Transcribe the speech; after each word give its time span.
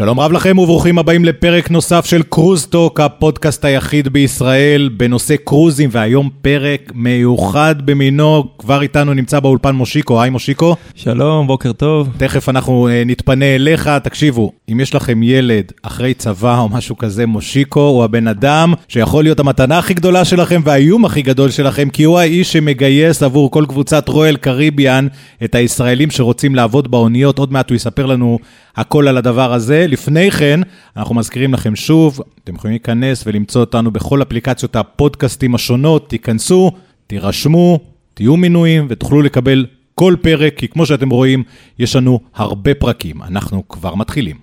שלום 0.00 0.20
רב 0.20 0.32
לכם 0.32 0.58
וברוכים 0.58 0.98
הבאים 0.98 1.24
לפרק 1.24 1.70
נוסף 1.70 2.04
של 2.04 2.22
קרוזטוק, 2.22 3.00
הפודקאסט 3.00 3.64
היחיד 3.64 4.08
בישראל 4.08 4.90
בנושא 4.96 5.36
קרוזים, 5.44 5.88
והיום 5.92 6.30
פרק 6.42 6.92
מיוחד 6.94 7.74
במינו. 7.84 8.44
כבר 8.58 8.82
איתנו 8.82 9.14
נמצא 9.14 9.40
באולפן 9.40 9.74
מושיקו, 9.74 10.22
היי 10.22 10.30
מושיקו. 10.30 10.76
שלום, 10.94 11.46
בוקר 11.46 11.72
טוב. 11.72 12.08
תכף 12.16 12.48
אנחנו 12.48 12.88
uh, 12.88 13.08
נתפנה 13.08 13.44
אליך. 13.54 13.90
תקשיבו, 14.02 14.52
אם 14.72 14.80
יש 14.80 14.94
לכם 14.94 15.22
ילד 15.22 15.72
אחרי 15.82 16.14
צבא 16.14 16.58
או 16.58 16.68
משהו 16.68 16.98
כזה, 16.98 17.26
מושיקו 17.26 17.80
הוא 17.80 18.04
הבן 18.04 18.28
אדם 18.28 18.74
שיכול 18.88 19.24
להיות 19.24 19.40
המתנה 19.40 19.78
הכי 19.78 19.94
גדולה 19.94 20.24
שלכם 20.24 20.60
והאיום 20.64 21.04
הכי 21.04 21.22
גדול 21.22 21.50
שלכם, 21.50 21.90
כי 21.90 22.04
הוא 22.04 22.18
האיש 22.18 22.52
שמגייס 22.52 23.22
עבור 23.22 23.50
כל 23.50 23.64
קבוצת 23.68 24.08
רויאל 24.08 24.36
קריביאן 24.36 25.06
את 25.44 25.54
הישראלים 25.54 26.10
שרוצים 26.10 26.54
לעבוד 26.54 26.90
באוניות. 26.90 27.38
עוד 27.38 27.52
מעט 27.52 27.70
הוא 27.70 27.76
יספר 27.76 28.06
לנו 28.06 28.38
הכל 28.76 29.08
על 29.08 29.16
הדבר 29.16 29.52
הזה. 29.52 29.86
לפני 29.90 30.30
כן, 30.30 30.60
אנחנו 30.96 31.14
מזכירים 31.14 31.54
לכם 31.54 31.76
שוב, 31.76 32.20
אתם 32.44 32.54
יכולים 32.54 32.72
להיכנס 32.72 33.24
ולמצוא 33.26 33.60
אותנו 33.60 33.90
בכל 33.90 34.22
אפליקציות 34.22 34.76
הפודקאסטים 34.76 35.54
השונות, 35.54 36.08
תיכנסו, 36.08 36.72
תירשמו, 37.06 37.80
תהיו 38.14 38.36
מנויים 38.36 38.86
ותוכלו 38.90 39.22
לקבל 39.22 39.66
כל 39.94 40.14
פרק, 40.22 40.54
כי 40.56 40.68
כמו 40.68 40.86
שאתם 40.86 41.10
רואים, 41.10 41.42
יש 41.78 41.96
לנו 41.96 42.20
הרבה 42.34 42.74
פרקים. 42.74 43.22
אנחנו 43.22 43.68
כבר 43.68 43.94
מתחילים. 43.94 44.36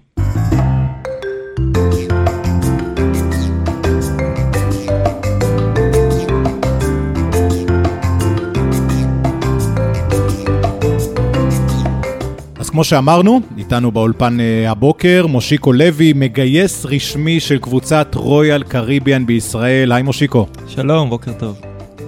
כמו 12.77 12.83
שאמרנו, 12.83 13.41
איתנו 13.67 13.91
באולפן 13.91 14.37
uh, 14.39 14.69
הבוקר, 14.69 15.27
מושיקו 15.27 15.73
לוי, 15.73 16.13
מגייס 16.13 16.85
רשמי 16.85 17.39
של 17.39 17.57
קבוצת 17.57 18.15
רויאל 18.15 18.63
קריביאן 18.63 19.25
בישראל. 19.25 19.91
היי 19.91 20.03
מושיקו. 20.03 20.47
שלום, 20.67 21.09
בוקר 21.09 21.33
טוב. 21.33 21.61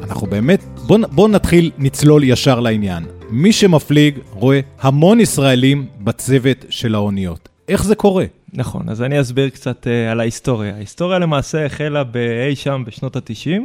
אנחנו 0.03 0.27
באמת, 0.27 0.63
בואו 0.87 1.01
בוא 1.11 1.29
נתחיל, 1.29 1.71
נצלול 1.77 2.23
ישר 2.23 2.59
לעניין. 2.59 3.03
מי 3.29 3.53
שמפליג 3.53 4.19
רואה 4.31 4.59
המון 4.81 5.19
ישראלים 5.19 5.85
בצוות 5.99 6.65
של 6.69 6.95
האוניות. 6.95 7.49
איך 7.67 7.83
זה 7.83 7.95
קורה? 7.95 8.25
נכון, 8.53 8.89
אז 8.89 9.01
אני 9.01 9.21
אסביר 9.21 9.49
קצת 9.49 9.87
uh, 9.87 10.11
על 10.11 10.19
ההיסטוריה. 10.19 10.75
ההיסטוריה 10.75 11.19
למעשה 11.19 11.65
החלה 11.65 12.03
באי 12.03 12.55
שם 12.55 12.83
בשנות 12.87 13.15
ה-90, 13.15 13.61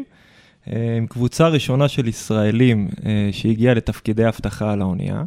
uh, 0.67 0.71
עם 0.97 1.07
קבוצה 1.07 1.49
ראשונה 1.49 1.89
של 1.89 2.09
ישראלים 2.09 2.89
uh, 2.97 3.03
שהגיעה 3.33 3.75
לתפקידי 3.75 4.29
אבטחה 4.29 4.73
על 4.73 4.83
האונייה. 4.83 5.23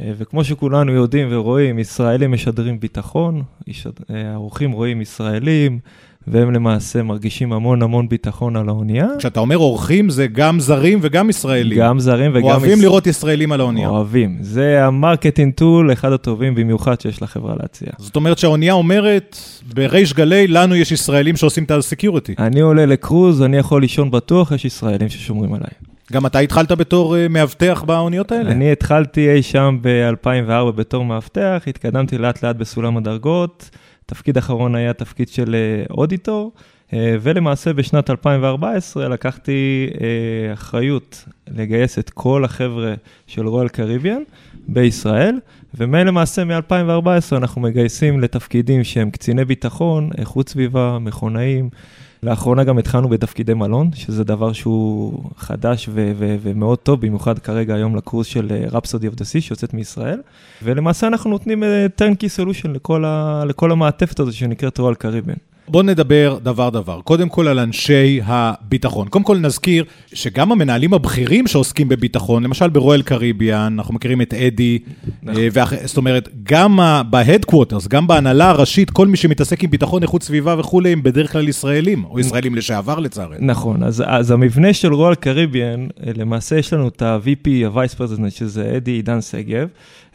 אה, 0.00 0.12
וכמו 0.18 0.44
שכולנו 0.44 0.92
יודעים 0.92 1.28
ורואים, 1.30 1.78
ישראלים 1.78 2.32
משדרים 2.32 2.80
ביטחון, 2.80 3.42
אה, 4.10 4.32
האורחים 4.32 4.72
רואים 4.72 5.00
ישראלים, 5.00 5.78
והם 6.26 6.52
למעשה 6.52 7.02
מרגישים 7.02 7.52
המון 7.52 7.82
המון 7.82 8.08
ביטחון 8.08 8.56
על 8.56 8.68
האונייה. 8.68 9.06
כשאתה 9.18 9.40
אומר 9.40 9.58
אורחים, 9.58 10.10
זה 10.10 10.26
גם 10.26 10.60
זרים 10.60 10.98
וגם 11.02 11.30
ישראלים. 11.30 11.78
גם 11.78 12.00
זרים 12.00 12.30
וגם... 12.34 12.44
אוהבים 12.44 12.78
יש... 12.78 12.84
לראות 12.84 13.06
ישראלים 13.06 13.52
על 13.52 13.60
האונייה. 13.60 13.88
אוהבים. 13.88 14.36
זה 14.40 14.84
ה 14.84 14.91
marketing 14.91 15.54
tool, 15.54 15.92
אחד 15.92 16.12
הטובים 16.12 16.54
במיוחד 16.54 17.00
שיש 17.00 17.22
לחברה 17.22 17.54
להציע. 17.60 17.88
זאת 17.98 18.16
אומרת 18.16 18.38
שהאונייה 18.38 18.72
אומרת, 18.72 19.36
בריש 19.74 20.12
גלי, 20.12 20.46
לנו 20.46 20.74
יש 20.74 20.92
ישראלים 20.92 21.36
שעושים 21.36 21.64
את 21.64 21.70
ה 21.70 21.76
security. 21.76 22.34
אני 22.38 22.60
עולה 22.60 22.86
לקרוז, 22.86 23.42
אני 23.42 23.56
יכול 23.56 23.80
לישון 23.80 24.10
בטוח, 24.10 24.52
יש 24.52 24.64
ישראלים 24.64 25.08
ששומרים 25.08 25.54
עליי. 25.54 25.70
גם 26.12 26.26
אתה 26.26 26.38
התחלת 26.38 26.72
בתור 26.72 27.14
uh, 27.14 27.18
מאבטח 27.30 27.84
באוניות 27.86 28.32
האלה? 28.32 28.50
אני 28.50 28.72
התחלתי 28.72 29.30
אי 29.30 29.42
שם 29.42 29.78
ב-2004 29.80 30.72
בתור 30.72 31.04
מאבטח, 31.04 31.62
התקדמתי 31.66 32.18
לאט 32.18 32.44
לאט 32.44 32.56
בסולם 32.56 32.96
הדרגות, 32.96 33.70
תפקיד 34.06 34.36
אחרון 34.36 34.74
היה 34.74 34.92
תפקיד 34.92 35.28
של 35.28 35.56
אודיטור, 35.90 36.52
uh, 36.56 36.94
ולמעשה 37.20 37.72
בשנת 37.72 38.10
2014 38.10 39.08
לקחתי 39.08 39.90
אחריות 40.52 41.24
לגייס 41.48 41.98
את 41.98 42.10
כל 42.10 42.44
החבר'ה 42.44 42.94
של 43.26 43.46
רויאל 43.46 43.68
קריביאן 43.68 44.22
בישראל, 44.68 45.38
ומלמעשה 45.74 46.44
מ-2014 46.44 47.36
אנחנו 47.36 47.60
מגייסים 47.60 48.20
לתפקידים 48.20 48.84
שהם 48.84 49.10
קציני 49.10 49.44
ביטחון, 49.44 50.10
איכות 50.18 50.48
סביבה, 50.48 50.98
מכונאים. 51.00 51.70
לאחרונה 52.26 52.64
גם 52.64 52.78
התחלנו 52.78 53.08
בתפקידי 53.08 53.54
מלון, 53.54 53.90
שזה 53.94 54.24
דבר 54.24 54.52
שהוא 54.52 55.22
חדש 55.36 55.88
ו- 55.92 56.12
ו- 56.18 56.36
ומאוד 56.42 56.78
טוב, 56.78 57.00
במיוחד 57.00 57.38
כרגע 57.38 57.74
היום 57.74 57.96
לקורס 57.96 58.26
של 58.26 58.48
Rhapsody 58.70 59.06
of 59.06 59.14
the 59.14 59.24
Seas 59.24 59.40
שיוצאת 59.40 59.74
מישראל. 59.74 60.20
ולמעשה 60.62 61.06
אנחנו 61.06 61.30
נותנים 61.30 61.62
turnkey 61.96 62.28
solution 62.28 62.72
לכל, 62.72 63.04
ה- 63.04 63.42
לכל 63.46 63.72
המעטפת 63.72 64.20
הזו 64.20 64.36
שנקראת 64.36 64.78
Royal 64.78 64.94
Caribbean. 64.94 65.34
בואו 65.68 65.82
נדבר 65.82 66.38
דבר-דבר. 66.42 67.00
קודם 67.00 67.28
כל 67.28 67.48
על 67.48 67.58
אנשי 67.58 68.20
הביטחון. 68.24 69.08
קודם 69.08 69.24
כל 69.24 69.38
נזכיר 69.38 69.84
שגם 70.14 70.52
המנהלים 70.52 70.94
הבכירים 70.94 71.46
שעוסקים 71.46 71.88
בביטחון, 71.88 72.42
למשל 72.42 72.68
ב 72.68 72.74
Royal 72.74 73.02
Caribbean, 73.02 73.74
אנחנו 73.78 73.94
מכירים 73.94 74.22
את 74.22 74.34
אדי, 74.34 74.78
נכון. 75.22 75.42
אה, 75.42 75.48
ואח... 75.52 75.72
זאת 75.84 75.96
אומרת, 75.96 76.28
גם 76.42 76.78
ב 77.10 77.16
headquarters, 77.16 77.88
גם 77.88 78.06
בהנהלה 78.06 78.50
הראשית, 78.50 78.90
כל 78.90 79.06
מי 79.06 79.16
שמתעסק 79.16 79.64
עם 79.64 79.70
ביטחון, 79.70 80.02
איכות 80.02 80.22
סביבה 80.22 80.54
וכולי, 80.58 80.92
הם 80.92 81.02
בדרך 81.02 81.32
כלל 81.32 81.48
ישראלים, 81.48 82.04
או 82.04 82.20
ישראלים 82.20 82.54
לשעבר 82.54 82.98
לצערנו. 82.98 83.36
נכון, 83.40 83.82
אז, 83.82 84.02
אז 84.06 84.30
המבנה 84.30 84.72
של 84.72 84.94
Royal 84.94 85.14
Caribbean, 85.14 85.86
אה, 86.06 86.12
למעשה 86.16 86.58
יש 86.58 86.72
לנו 86.72 86.88
את 86.88 87.02
ה-VP, 87.02 87.48
ה-Vice 87.66 87.94
President, 87.98 88.30
שזה 88.30 88.72
אדי 88.76 88.90
עידן 88.90 89.20
שגב. 89.20 89.68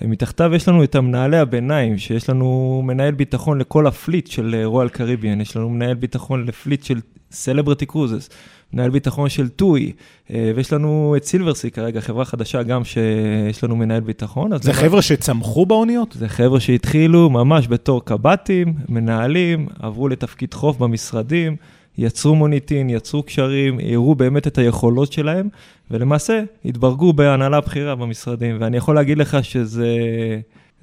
מתחתיו 0.06 0.56
יש 0.56 0.67
לנו 0.67 0.84
את 0.84 0.95
המנהלי 0.95 1.38
הביניים, 1.38 1.97
שיש 1.97 2.29
לנו 2.29 2.81
מנהל 2.85 3.13
ביטחון 3.13 3.59
לכל 3.59 3.88
ה 3.88 3.94
fleet 3.94 4.28
של 4.28 4.62
Royal 4.66 4.89
Caribbean, 4.89 5.41
יש 5.41 5.57
לנו 5.57 5.69
מנהל 5.69 5.94
ביטחון 5.94 6.45
ל 6.45 6.52
fleet 6.52 6.84
של 6.84 7.00
Celebrity 7.31 7.85
Cruises, 7.85 8.29
מנהל 8.73 8.89
ביטחון 8.89 9.29
של 9.29 9.50
TUI, 9.50 9.91
אה, 10.34 10.51
ויש 10.56 10.73
לנו 10.73 11.13
את 11.17 11.23
Silversea 11.23 11.72
כרגע, 11.72 12.01
חברה 12.01 12.25
חדשה 12.25 12.63
גם 12.63 12.84
שיש 12.84 13.63
לנו 13.63 13.75
מנהל 13.75 14.01
ביטחון. 14.01 14.51
זה 14.62 14.73
חבר'ה. 14.73 15.01
שצמחו 15.01 15.66
באוניות? 15.66 16.16
זה 16.19 16.29
חבר'ה 16.29 16.59
שהתחילו 16.59 17.29
ממש 17.29 17.68
בתור 17.68 18.06
קב"טים, 18.06 18.73
מנהלים, 18.89 19.68
עברו 19.79 20.07
לתפקיד 20.07 20.53
חוף 20.53 20.78
במשרדים. 20.78 21.56
יצרו 21.97 22.35
מוניטין, 22.35 22.90
יצרו 22.90 23.24
קשרים, 23.24 23.79
הראו 23.91 24.16
באמת 24.16 24.47
את 24.47 24.57
היכולות 24.57 25.12
שלהם, 25.12 25.50
ולמעשה 25.91 26.44
התברגו 26.66 27.13
בהנהלה 27.13 27.62
בכירה 27.62 27.96
במשרדים. 27.96 28.57
ואני 28.59 28.78
יכול 28.78 28.96
להגיד 28.96 29.18
לך 29.18 29.44
שזה 29.44 29.97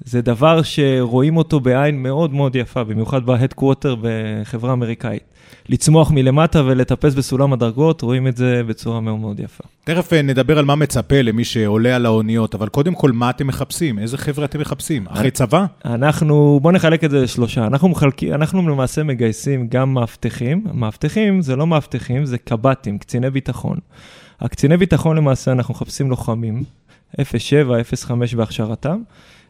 זה 0.05 0.21
דבר 0.21 0.61
שרואים 0.63 1.37
אותו 1.37 1.59
בעין 1.59 2.03
מאוד 2.03 2.33
מאוד 2.33 2.55
יפה, 2.55 2.83
במיוחד 2.83 3.25
בהדקווטר 3.25 3.95
בחברה 4.01 4.73
אמריקאית. 4.73 5.23
לצמוח 5.69 6.11
מלמטה 6.11 6.63
ולטפס 6.65 7.13
בסולם 7.13 7.53
הדרגות, 7.53 8.01
רואים 8.01 8.27
את 8.27 8.37
זה 8.37 8.61
בצורה 8.67 8.99
מאוד 8.99 9.19
מאוד 9.19 9.39
יפה. 9.39 9.63
תכף 9.83 10.13
אה, 10.13 10.21
נדבר 10.21 10.59
על 10.59 10.65
מה 10.65 10.75
מצפה 10.75 11.21
למי 11.21 11.43
שעולה 11.43 11.95
על 11.95 12.05
האוניות, 12.05 12.55
אבל 12.55 12.69
קודם 12.69 12.95
כל, 12.95 13.11
מה 13.11 13.29
אתם 13.29 13.47
מחפשים? 13.47 13.99
איזה 13.99 14.17
חבר'ה 14.17 14.45
אתם 14.45 14.59
מחפשים? 14.59 15.05
אחרי 15.07 15.31
צבא? 15.31 15.65
אנחנו, 15.85 16.59
בואו 16.61 16.73
נחלק 16.73 17.03
את 17.03 17.11
זה 17.11 17.21
לשלושה. 17.21 17.67
אנחנו, 17.67 17.89
מחלקים, 17.89 18.33
אנחנו 18.33 18.69
למעשה 18.69 19.03
מגייסים 19.03 19.67
גם 19.67 19.93
מאבטחים. 19.93 20.63
מאבטחים 20.73 21.41
זה 21.41 21.55
לא 21.55 21.67
מאבטחים, 21.67 22.25
זה 22.25 22.37
קב"טים, 22.37 22.97
קציני 22.97 23.29
ביטחון. 23.29 23.77
הקציני 24.39 24.77
ביטחון 24.77 25.17
למעשה, 25.17 25.51
אנחנו 25.51 25.73
מחפשים 25.73 26.09
לוחמים, 26.09 26.63
07, 27.37 27.83
05 27.83 28.33
בהכשרתם. 28.35 29.01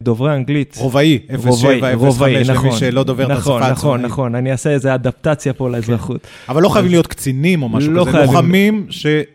דוברי 0.02 0.36
אנגלית. 0.36 0.76
רובעי, 0.80 1.20
07, 1.52 1.98
05, 2.12 2.50
למי 2.50 2.72
שלא 2.72 3.04
דובר 3.04 3.26
את 3.26 3.32
השפה 3.32 3.40
נכון, 3.40 3.62
הצבאית. 3.62 3.78
נכון, 3.78 4.02
נכון, 4.02 4.36
אני 4.36 4.52
אעשה 4.52 4.70
איזו 4.70 4.96
אדפטציה 4.96 5.54
פה 5.54 5.70
לאזרחות. 5.70 6.28
אבל 6.50 6.62
לא 6.62 6.70
חייבים 6.70 6.92
להיות 6.92 7.08
קצינים 7.08 7.64
או 7.64 7.70
משהו 7.70 7.92
לא 7.92 8.06
כזה, 8.08 8.18
לוחמים 8.18 8.88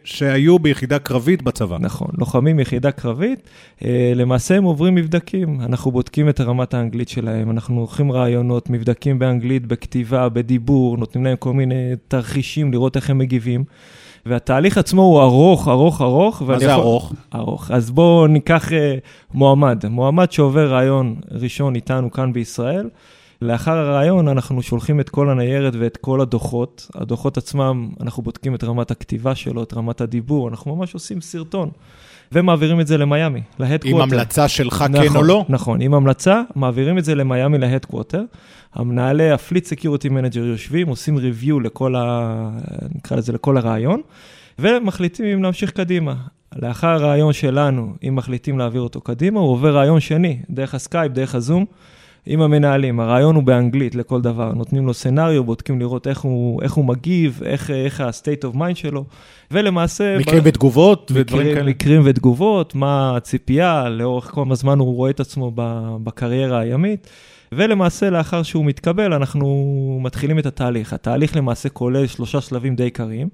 שהיו 0.05 0.59
ביחידה 0.59 0.99
קרבית 0.99 1.43
בצבא. 1.43 1.77
נכון, 1.81 2.09
לוחמים 2.19 2.57
ביחידה 2.57 2.91
קרבית, 2.91 3.41
אה, 3.85 4.13
למעשה 4.15 4.57
הם 4.57 4.65
עוברים 4.65 4.95
מבדקים, 4.95 5.61
אנחנו 5.61 5.91
בודקים 5.93 6.29
את 6.29 6.41
רמת 6.41 6.75
האנגלית 6.75 7.09
שלהם, 7.09 7.51
אנחנו 7.51 7.81
עורכים 7.81 8.13
רעיונות, 8.13 8.71
מבדקים 8.71 9.19
באנגלית, 9.19 9.67
בכתיבה, 9.67 10.28
בדיבור, 10.28 10.97
נותנים 10.97 11.25
להם 11.25 11.37
כל 11.37 11.53
מיני 11.53 11.93
תרחישים 12.09 12.72
לראות 12.72 12.97
איך 12.97 13.10
הם 13.10 13.19
מגיבים. 13.19 13.65
והתהליך 14.26 14.78
עצמו 14.78 15.03
הוא 15.03 15.22
ארוך, 15.22 15.68
ארוך, 15.68 16.03
ארוך. 16.03 16.42
מה 16.42 16.59
זה 16.59 16.65
יכול... 16.65 16.74
ארוך? 16.74 17.12
ארוך. 17.34 17.71
אז 17.71 17.91
בואו 17.91 18.26
ניקח 18.26 18.68
אה, 18.69 18.72
מועמד. 19.34 19.86
מועמד 19.86 20.32
שעובר 20.32 20.72
ראיון 20.72 21.16
ראשון 21.30 21.74
איתנו 21.74 22.10
כאן 22.10 22.32
בישראל. 22.32 22.88
לאחר 23.42 23.76
הראיון 23.77 24.28
אנחנו 24.28 24.62
שולחים 24.62 25.00
את 25.00 25.09
כל 25.09 25.30
הניירת 25.30 25.72
ואת 25.78 25.97
כל 25.97 26.21
הדוחות. 26.21 26.91
הדוחות 26.94 27.36
עצמם, 27.36 27.91
אנחנו 28.00 28.22
בודקים 28.22 28.54
את 28.54 28.65
רמת 28.65 28.91
הכתיבה 28.91 29.34
שלו, 29.34 29.62
את 29.62 29.74
רמת 29.74 30.00
הדיבור, 30.00 30.48
אנחנו 30.48 30.76
ממש 30.76 30.94
עושים 30.94 31.21
סרטון. 31.21 31.71
ומעבירים 32.34 32.81
את 32.81 32.86
זה 32.86 32.98
למיאמי, 32.98 33.41
ל 33.59 33.61
headquarter. 33.61 33.97
עם 33.97 34.03
המלצה 34.03 34.48
שלך 34.48 34.84
נכון, 34.91 35.09
כן 35.09 35.16
או 35.16 35.22
לא? 35.22 35.45
נכון, 35.48 35.81
עם 35.81 35.95
המלצה, 35.95 36.42
מעבירים 36.57 36.98
את 36.98 37.04
זה 37.04 37.15
למיאמי 37.15 37.59
ל 37.59 37.63
headquarter. 37.63 38.22
המנהלי 38.75 39.31
ה 39.31 39.36
fleet 39.36 39.65
security 39.65 40.09
manager 40.09 40.45
יושבים, 40.45 40.89
עושים 40.89 41.16
review 41.16 41.60
לכל 41.60 41.95
ה... 41.97 42.51
נקרא 42.95 43.16
לזה 43.16 43.33
לכל 43.33 43.57
הראיון, 43.57 44.01
ומחליטים 44.59 45.27
אם 45.27 45.42
להמשיך 45.42 45.71
קדימה. 45.71 46.15
לאחר 46.63 46.89
הראיון 46.89 47.33
שלנו, 47.33 47.95
אם 48.09 48.16
מחליטים 48.16 48.59
להעביר 48.59 48.81
אותו 48.81 49.01
קדימה, 49.01 49.41
הוא 49.41 49.51
עובר 49.51 49.77
ראיון 49.77 50.01
שני, 50.01 50.39
דרך 50.51 50.75
הסקייפ, 50.75 51.13
דרך 51.13 51.34
ה 51.34 51.40
Zoom, 51.40 51.65
עם 52.26 52.41
המנהלים. 52.41 53.00
הראיון 53.01 53.34
הוא 53.34 53.42
באנגלית 53.42 53.94
לכל 53.94 54.21
דבר. 54.21 54.53
נותנים 54.53 54.86
לו 54.86 54.94
scenario, 54.95 55.45
בודקים 55.44 55.80
לראות 55.80 56.06
איך 56.06 56.21
הוא, 56.21 56.62
איך 56.62 56.72
הוא 56.72 56.84
מגיב, 56.84 57.41
איך, 57.44 57.71
איך 57.71 58.00
ה-state 58.00 58.44
of 58.53 58.56
mind 58.56 58.74
שלו, 58.74 59.04
ולמעשה... 59.50 60.18
מקרים 60.18 60.42
ב... 60.42 60.47
ותגובות 60.47 61.12
ודברים 61.15 61.41
מקרים, 61.41 61.56
כאלה. 61.56 61.71
מקרים 61.71 62.03
ותגובות, 62.04 62.74
מה 62.74 63.16
הציפייה, 63.16 63.88
לאורך 63.88 64.24
כמה 64.24 64.54
זמן 64.54 64.78
הוא 64.78 64.94
רואה 64.94 65.10
את 65.10 65.21
עצמו 65.21 65.53
בקריירה 66.04 66.59
הימית. 66.59 67.09
ולמעשה, 67.53 68.10
לאחר 68.10 68.42
שהוא 68.42 68.65
מתקבל, 68.65 69.12
אנחנו 69.12 69.98
מתחילים 70.03 70.38
את 70.38 70.47
התהליך. 70.47 70.92
התהליך 70.92 71.36
למעשה 71.36 71.68
כולל 71.68 72.06
שלושה 72.06 72.41
שלבים 72.41 72.76
די 72.76 72.82
עיקריים. 72.84 73.28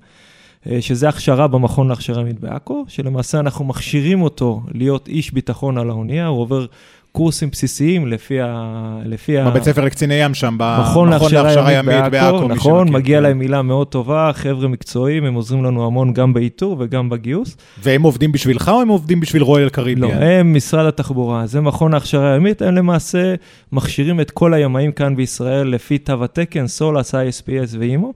אה, 0.66 0.82
שזה 0.82 1.08
הכשרה 1.08 1.48
במכון 1.48 1.88
להכשרה 1.88 2.20
ימית 2.20 2.40
בעכו, 2.40 2.84
שלמעשה 2.88 3.40
אנחנו 3.40 3.64
מכשירים 3.64 4.22
אותו 4.22 4.62
להיות 4.74 5.08
איש 5.08 5.32
ביטחון 5.32 5.78
על 5.78 5.90
האונייה, 5.90 6.26
הוא 6.26 6.40
עובר 6.40 6.66
קורסים 7.12 7.50
בסיסיים 7.50 8.06
לפי 8.06 8.40
ה... 8.40 8.98
לפי 9.04 9.36
בבית 9.46 9.62
ספר 9.62 9.84
לקציני 9.84 10.14
ים 10.14 10.34
שם, 10.34 10.56
במכון 10.58 11.08
להכשרה 11.08 11.72
ימית 11.72 12.04
בעכו, 12.10 12.48
נכון, 12.48 12.92
מגיע 12.92 13.18
כן. 13.18 13.22
להם 13.22 13.38
מילה 13.38 13.62
מאוד 13.62 13.86
טובה, 13.86 14.30
חבר'ה 14.34 14.68
מקצועיים, 14.68 15.24
הם 15.24 15.34
עוזרים 15.34 15.64
לנו 15.64 15.86
המון 15.86 16.12
גם 16.12 16.32
באיתור 16.32 16.76
וגם 16.78 17.08
בגיוס. 17.08 17.56
והם 17.82 18.02
עובדים 18.02 18.32
בשבילך 18.32 18.68
או 18.68 18.80
הם 18.80 18.88
עובדים 18.88 19.20
בשביל 19.20 19.42
רויאל 19.42 19.68
קריביאן? 19.68 20.18
לא, 20.18 20.24
הם 20.24 20.54
משרד 20.54 20.86
התחבורה, 20.86 21.46
זה 21.46 21.60
מכון 21.60 21.94
ההכשרה 21.94 22.32
הימית, 22.32 22.62
הם 22.62 22.74
למעשה 22.74 23.34
מכשירים 23.72 24.20
את 24.20 24.30
כל 24.30 24.54
הימאים 24.54 24.92
כאן 24.92 25.16
בישראל 25.16 25.68
לפי 25.68 25.98
תו 25.98 26.24
התקן, 26.24 26.66
סולאס, 26.66 27.14
ISPS 27.14 27.76
ואימו. 27.78 28.12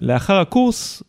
לאחר 0.00 0.40
הקורס, 0.40 1.02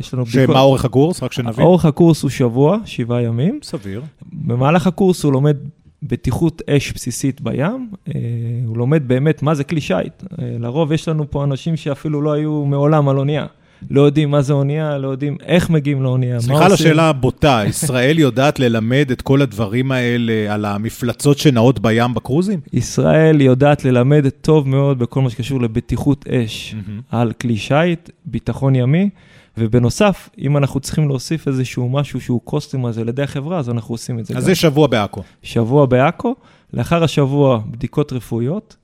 יש 0.00 0.14
לנו 0.14 0.24
בדיקות. 0.24 0.46
שמה 0.46 0.60
אורך 0.60 0.84
הקורס? 0.84 1.22
רק 1.22 1.32
שנבין. 1.32 1.64
אורך 1.64 1.84
הקורס 1.84 2.22
הוא 2.22 2.30
שבוע, 2.30 2.78
שבעה 2.84 3.22
ימים. 3.22 3.58
סביר. 3.62 4.02
במהלך 4.32 4.86
הקורס 4.86 5.24
הוא 5.24 5.32
לומד 5.32 5.56
בטיחות 6.02 6.62
אש 6.70 6.92
בסיסית 6.92 7.40
בים, 7.40 7.90
אה, 8.08 8.20
הוא 8.66 8.76
לומד 8.76 9.08
באמת 9.08 9.42
מה 9.42 9.54
זה 9.54 9.64
כלי 9.64 9.80
שיט. 9.80 10.22
אה, 10.22 10.56
לרוב 10.58 10.92
יש 10.92 11.08
לנו 11.08 11.30
פה 11.30 11.44
אנשים 11.44 11.76
שאפילו 11.76 12.22
לא 12.22 12.32
היו 12.32 12.64
מעולם 12.64 13.08
על 13.08 13.18
אונייה. 13.18 13.46
לא 13.90 14.00
יודעים 14.00 14.30
מה 14.30 14.42
זה 14.42 14.52
אונייה, 14.52 14.98
לא 14.98 15.08
יודעים 15.08 15.36
איך 15.46 15.70
מגיעים 15.70 16.02
לאונייה, 16.02 16.40
סליחה 16.40 16.66
על 16.66 16.72
השאלה 16.72 17.08
הבוטה, 17.08 17.62
ישראל 17.68 18.18
יודעת 18.18 18.60
ללמד 18.60 19.08
את 19.12 19.22
כל 19.22 19.42
הדברים 19.42 19.92
האלה 19.92 20.54
על 20.54 20.64
המפלצות 20.64 21.38
שנעות 21.38 21.80
בים 21.80 22.14
בקרוזים? 22.14 22.60
ישראל 22.72 23.40
יודעת 23.40 23.84
ללמד 23.84 24.28
טוב 24.40 24.68
מאוד 24.68 24.98
בכל 24.98 25.22
מה 25.22 25.30
שקשור 25.30 25.60
לבטיחות 25.60 26.28
אש. 26.28 26.74
על 27.10 27.32
כלי 27.32 27.56
שיט, 27.56 28.10
ביטחון 28.24 28.74
ימי. 28.74 29.10
ובנוסף, 29.60 30.28
אם 30.38 30.56
אנחנו 30.56 30.80
צריכים 30.80 31.08
להוסיף 31.08 31.48
איזשהו 31.48 31.88
משהו 31.88 32.20
שהוא 32.20 32.40
קוסטום 32.44 32.86
הזה 32.86 33.04
לידי 33.04 33.22
החברה, 33.22 33.58
אז 33.58 33.70
אנחנו 33.70 33.94
עושים 33.94 34.18
את 34.18 34.26
זה. 34.26 34.34
אז 34.34 34.42
גם. 34.42 34.46
זה 34.46 34.54
שבוע 34.54 34.86
בעכו. 34.86 35.22
שבוע 35.42 35.86
בעכו, 35.86 36.34
לאחר 36.72 37.04
השבוע 37.04 37.60
בדיקות 37.70 38.12
רפואיות. 38.12 38.76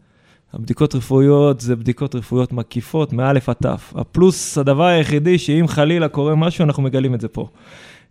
הבדיקות 0.53 0.95
רפואיות 0.95 1.61
זה 1.61 1.77
בדיקות 1.77 2.15
רפואיות 2.15 2.53
מקיפות, 2.53 3.13
מאלף 3.13 3.49
עד 3.49 3.57
תף. 3.63 3.93
הפלוס, 3.97 4.59
הדבר 4.59 4.85
היחידי, 4.85 5.39
שאם 5.39 5.65
חלילה 5.69 6.09
קורה 6.09 6.35
משהו, 6.35 6.65
אנחנו 6.65 6.83
מגלים 6.83 7.15
את 7.15 7.21
זה 7.21 7.29
פה. 7.29 7.49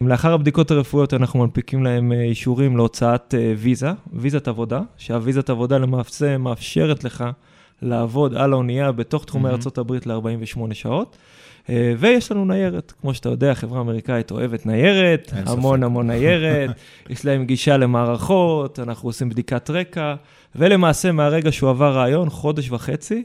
לאחר 0.01 0.33
הבדיקות 0.33 0.71
הרפואיות 0.71 1.13
אנחנו 1.13 1.39
מנפיקים 1.39 1.83
להם 1.83 2.11
אה, 2.11 2.23
אישורים 2.23 2.77
להוצאת 2.77 3.35
אה, 3.37 3.53
ויזה, 3.57 3.91
ויזת 4.13 4.47
עבודה, 4.47 4.81
שהוויזת 4.97 5.49
עבודה 5.49 5.77
למעשה 5.77 6.37
מאפשרת 6.37 7.03
לך 7.03 7.23
לעבוד 7.81 8.35
על 8.35 8.53
האונייה 8.53 8.91
בתוך 8.91 9.25
תחומי 9.25 9.49
mm-hmm. 9.49 9.79
ארה"ב 9.79 9.93
ל-48 10.05 10.73
שעות. 10.73 11.17
אה, 11.69 11.93
ויש 11.97 12.31
לנו 12.31 12.45
ניירת, 12.45 12.93
כמו 13.01 13.13
שאתה 13.13 13.29
יודע, 13.29 13.53
חברה 13.53 13.81
אמריקאית 13.81 14.31
אוהבת 14.31 14.65
ניירת, 14.65 15.31
המון 15.45 15.77
ספק. 15.79 15.85
המון 15.85 16.07
ניירת, 16.07 16.69
יש 17.09 17.25
להם 17.25 17.45
גישה 17.45 17.77
למערכות, 17.77 18.79
אנחנו 18.79 19.09
עושים 19.09 19.29
בדיקת 19.29 19.69
רקע, 19.69 20.15
ולמעשה 20.55 21.11
מהרגע 21.11 21.51
שהוא 21.51 21.69
עבר 21.69 21.93
רעיון, 21.93 22.29
חודש 22.29 22.71
וחצי, 22.71 23.23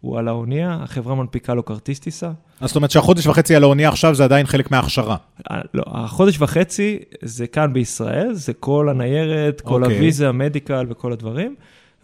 הוא 0.00 0.18
על 0.18 0.28
האונייה, 0.28 0.78
החברה 0.82 1.14
מנפיקה 1.14 1.54
לו 1.54 1.64
כרטיס 1.64 2.00
טיסה. 2.00 2.30
אז 2.60 2.68
זאת 2.68 2.76
אומרת 2.76 2.90
שהחודש 2.90 3.26
וחצי 3.26 3.56
על 3.56 3.62
האונייה 3.62 3.88
עכשיו 3.88 4.14
זה 4.14 4.24
עדיין 4.24 4.46
חלק 4.46 4.70
מההכשרה. 4.70 5.16
אה, 5.50 5.60
לא, 5.74 5.82
החודש 5.86 6.40
וחצי 6.40 6.98
זה 7.22 7.46
כאן 7.46 7.72
בישראל, 7.72 8.32
זה 8.32 8.52
כל 8.52 8.88
הניירת, 8.88 9.60
כל 9.60 9.82
okay. 9.82 9.84
אוקיי. 9.84 9.96
הוויזה, 9.96 10.28
המדיקל 10.28 10.86
וכל 10.88 11.12
הדברים. 11.12 11.54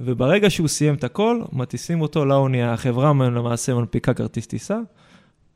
וברגע 0.01 0.51
שהוא 0.51 0.69
סיים 0.69 0.95
את 0.95 1.05
הכל, 1.05 1.41
מטיסים 1.53 2.01
אותו 2.01 2.25
לאונייה. 2.25 2.73
החברה 2.73 3.13
למעשה 3.13 3.75
מנפיקה 3.75 4.15
כרטיס 4.15 4.47
טיסה, 4.47 4.79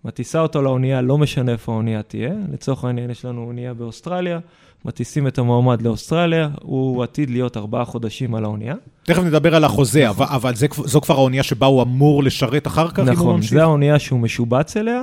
מטיסה 0.04 0.40
אותו 0.40 0.62
לאונייה, 0.62 1.00
לא 1.00 1.18
משנה 1.18 1.52
איפה 1.52 1.72
האונייה 1.72 2.02
תהיה. 2.02 2.32
לצורך 2.52 2.84
העניין, 2.84 3.10
יש 3.10 3.24
לנו 3.24 3.44
אונייה 3.44 3.74
באוסטרליה, 3.74 4.38
מטיסים 4.84 5.26
את 5.26 5.38
המועמד 5.38 5.82
לאוסטרליה, 5.82 6.48
הוא 6.62 7.02
עתיד 7.02 7.30
להיות 7.30 7.56
ארבעה 7.56 7.84
חודשים 7.84 8.34
על 8.34 8.44
האונייה. 8.44 8.74
תכף 9.02 9.22
נדבר 9.22 9.54
על 9.54 9.64
החוזה, 9.64 10.04
נכון. 10.08 10.26
אבל, 10.26 10.34
אבל 10.34 10.54
זה, 10.54 10.66
זו 10.84 11.00
כבר 11.00 11.14
האונייה 11.14 11.42
שבה 11.42 11.66
הוא 11.66 11.82
אמור 11.82 12.22
לשרת 12.22 12.66
אחר 12.66 12.88
כך, 12.88 12.98
נכון, 12.98 13.08
אם 13.08 13.18
הוא 13.18 13.32
ממשיך? 13.32 13.52
נכון, 13.52 13.64
זו 13.64 13.70
האונייה 13.70 13.98
שהוא 13.98 14.20
משובץ 14.20 14.76
אליה, 14.76 15.02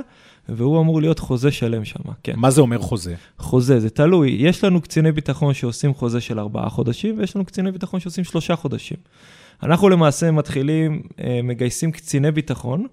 והוא 0.49 0.81
אמור 0.81 1.01
להיות 1.01 1.19
חוזה 1.19 1.51
שלם 1.51 1.85
שם, 1.85 1.99
כן. 2.23 2.33
מה 2.35 2.51
זה 2.51 2.61
אומר 2.61 2.77
חוזה? 2.79 3.15
חוזה, 3.39 3.79
זה 3.79 3.89
תלוי. 3.89 4.29
יש 4.39 4.63
לנו 4.63 4.81
קציני 4.81 5.11
ביטחון 5.11 5.53
שעושים 5.53 5.93
חוזה 5.93 6.21
של 6.21 6.39
ארבעה 6.39 6.69
חודשים, 6.69 7.19
ויש 7.19 7.35
לנו 7.35 7.45
קציני 7.45 7.71
ביטחון 7.71 7.99
שעושים 7.99 8.23
שלושה 8.23 8.55
חודשים. 8.55 8.97
אנחנו 9.63 9.89
למעשה 9.89 10.31
מתחילים, 10.31 11.01
אה, 11.19 11.39
מגייסים 11.43 11.91
קציני 11.91 12.31
ביטחון, 12.31 12.85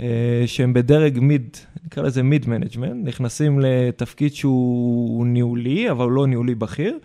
אה, 0.00 0.06
שהם 0.46 0.72
בדרג 0.72 1.18
mid, 1.18 1.56
נקרא 1.86 2.02
לזה 2.02 2.22
mid 2.22 2.48
management, 2.48 3.08
נכנסים 3.08 3.60
לתפקיד 3.60 4.34
שהוא 4.34 5.26
ניהולי, 5.26 5.90
אבל 5.90 6.10
לא 6.10 6.26
ניהולי 6.26 6.54
בכיר. 6.54 6.98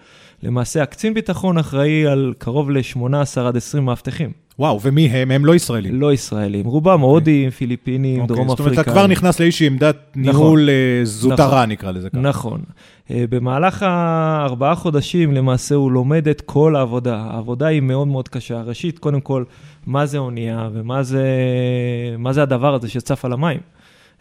למעשה, 0.43 0.83
הקצין 0.83 1.13
ביטחון 1.13 1.57
אחראי 1.57 2.07
על 2.07 2.33
קרוב 2.37 2.71
ל-18 2.71 3.39
עד 3.39 3.57
20 3.57 3.85
מאבטחים. 3.85 4.31
וואו, 4.59 4.79
ומי 4.81 5.07
הם? 5.07 5.31
הם 5.31 5.45
לא 5.45 5.55
ישראלים. 5.55 6.01
לא 6.01 6.13
ישראלים. 6.13 6.65
רובם. 6.65 7.01
הודים, 7.01 7.49
פיליפינים, 7.49 8.23
okay. 8.23 8.27
דרום 8.27 8.51
אפריקאים. 8.51 8.57
זאת 8.57 8.59
אומרת, 8.59 8.79
אתה 8.79 8.91
כבר 8.91 9.07
נכנס 9.07 9.39
לאיזושהי 9.39 9.67
עמדת 9.67 9.97
נכון, 10.15 10.21
ניהול 10.21 10.69
אה, 10.69 11.01
זוטרה, 11.03 11.47
נכון, 11.47 11.69
נקרא 11.69 11.91
לזה 11.91 12.09
ככה. 12.09 12.19
נכון. 12.19 12.61
אה, 13.11 13.25
במהלך 13.29 13.83
הארבעה 13.83 14.75
חודשים, 14.75 15.33
למעשה, 15.33 15.75
הוא 15.75 15.91
לומד 15.91 16.27
את 16.27 16.41
כל 16.41 16.75
העבודה. 16.75 17.17
העבודה 17.17 17.67
היא 17.67 17.81
מאוד 17.81 18.07
מאוד 18.07 18.27
קשה. 18.27 18.61
ראשית, 18.61 18.99
קודם 18.99 19.21
כל, 19.21 19.43
מה 19.87 20.05
זה 20.05 20.17
אונייה 20.17 20.69
ומה 20.73 21.03
זה, 21.03 21.25
זה 22.31 22.43
הדבר 22.43 22.73
הזה 22.73 22.89
שצף 22.89 23.25
על 23.25 23.33
המים. 23.33 23.59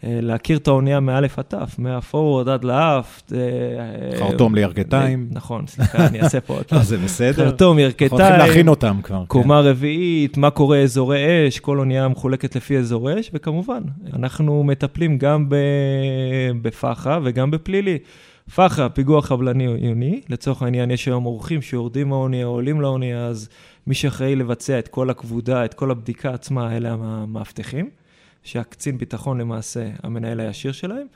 אה, 0.03 0.19
להכיר 0.21 0.57
את 0.57 0.67
האונייה 0.67 0.99
מאלף 0.99 1.39
עד 1.39 1.45
תף, 1.47 1.75
מהפורוורד 1.77 2.49
עד 2.49 2.63
לאף. 2.63 3.21
אה, 3.33 4.17
חרטום 4.19 4.55
לירכתיים. 4.55 5.27
נכון, 5.31 5.67
סליחה, 5.67 6.07
אני 6.07 6.21
אעשה 6.21 6.41
פה 6.41 6.53
עוד 6.53 6.63
פעם. 6.69 6.83
זה 6.83 6.97
בסדר. 6.97 7.45
חרטום, 7.45 7.79
ירכתיים. 7.79 8.11
אנחנו 8.11 8.25
הולכים 8.25 8.47
להכין 8.47 8.67
אותם 8.67 8.99
כבר. 9.03 9.23
קומה 9.27 9.61
כן. 9.63 9.67
רביעית, 9.67 10.37
מה 10.37 10.49
קורה 10.49 10.77
אזורי 10.77 11.47
אש, 11.47 11.59
כל 11.59 11.79
אונייה 11.79 12.07
מחולקת 12.07 12.55
לפי 12.55 12.77
אזורי 12.77 13.19
אש, 13.19 13.31
וכמובן, 13.33 13.81
אנחנו 14.13 14.63
מטפלים 14.63 15.17
גם 15.17 15.45
בפח"ע 16.61 17.19
וגם 17.23 17.51
בפלילי. 17.51 17.97
פח"ע, 18.55 18.87
פיגוע 18.89 19.21
חבלני 19.21 19.67
עיוני, 19.67 20.21
לצורך 20.29 20.61
העניין 20.61 20.91
יש 20.91 21.07
היום 21.07 21.25
אורחים 21.25 21.61
שיורדים 21.61 22.09
מהאונייה, 22.09 22.45
עולים 22.45 22.81
לאונייה, 22.81 23.25
אז 23.25 23.49
מי 23.87 23.93
שאחראי 23.93 24.35
לבצע 24.35 24.79
את 24.79 24.87
כל 24.87 25.09
הכבודה, 25.09 25.65
את 25.65 25.73
כל 25.73 25.91
הבדיקה 25.91 26.33
עצמה, 26.33 26.77
אלה 26.77 26.91
המאבטחים. 26.91 27.89
שהקצין 28.43 28.97
ביטחון 28.97 29.41
למעשה 29.41 29.89
המנהל 30.03 30.39
הישיר 30.39 30.71
שלהם, 30.71 31.07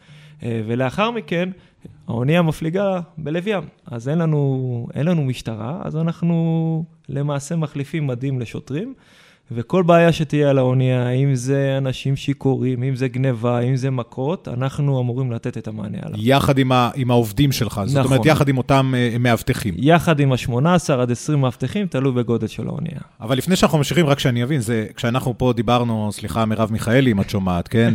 אה, 0.43 0.61
ולאחר 0.67 1.11
מכן 1.11 1.49
האונייה 2.07 2.41
מפליגה 2.41 2.99
בלב 3.17 3.47
ים. 3.47 3.63
אז 3.85 4.09
אין 4.09 4.17
לנו, 4.17 4.87
אין 4.93 5.05
לנו 5.05 5.23
משטרה, 5.23 5.81
אז 5.83 5.97
אנחנו 5.97 6.85
למעשה 7.09 7.55
מחליפים 7.55 8.07
מדים 8.07 8.39
לשוטרים. 8.39 8.93
וכל 9.51 9.83
בעיה 9.83 10.11
שתהיה 10.11 10.49
על 10.49 10.57
האונייה, 10.57 11.09
אם 11.09 11.35
זה 11.35 11.75
אנשים 11.77 12.15
שיכורים, 12.15 12.83
אם 12.83 12.95
זה 12.95 13.07
גניבה, 13.07 13.59
אם 13.59 13.75
זה 13.75 13.89
מכות, 13.89 14.47
אנחנו 14.47 15.01
אמורים 15.01 15.31
לתת 15.31 15.57
את 15.57 15.67
המענה 15.67 15.97
עליו. 16.01 16.19
יחד 16.21 16.57
עם, 16.57 16.71
ה, 16.71 16.89
עם 16.95 17.11
העובדים 17.11 17.51
שלך, 17.51 17.73
נכון. 17.73 17.87
זאת 17.87 18.05
אומרת, 18.05 18.19
נכון. 18.19 18.31
יחד 18.31 18.49
עם 18.49 18.57
אותם 18.57 18.93
uh, 18.93 19.17
מאבטחים. 19.17 19.73
יחד 19.77 20.19
עם 20.19 20.31
ה-18 20.31 20.93
עד 20.93 21.11
20 21.11 21.41
מאבטחים, 21.41 21.87
תלוי 21.87 22.11
בגודל 22.11 22.47
של 22.47 22.67
האונייה. 22.67 22.99
אבל 23.21 23.37
לפני 23.37 23.55
שאנחנו 23.55 23.77
ממשיכים, 23.77 24.05
רק 24.05 24.19
שאני 24.19 24.43
אבין, 24.43 24.61
זה, 24.61 24.85
כשאנחנו 24.95 25.37
פה 25.37 25.53
דיברנו, 25.55 26.09
סליחה, 26.11 26.45
מרב 26.45 26.71
מיכאלי, 26.71 27.11
אם 27.11 27.21
את 27.21 27.29
שומעת, 27.29 27.67
כן? 27.67 27.93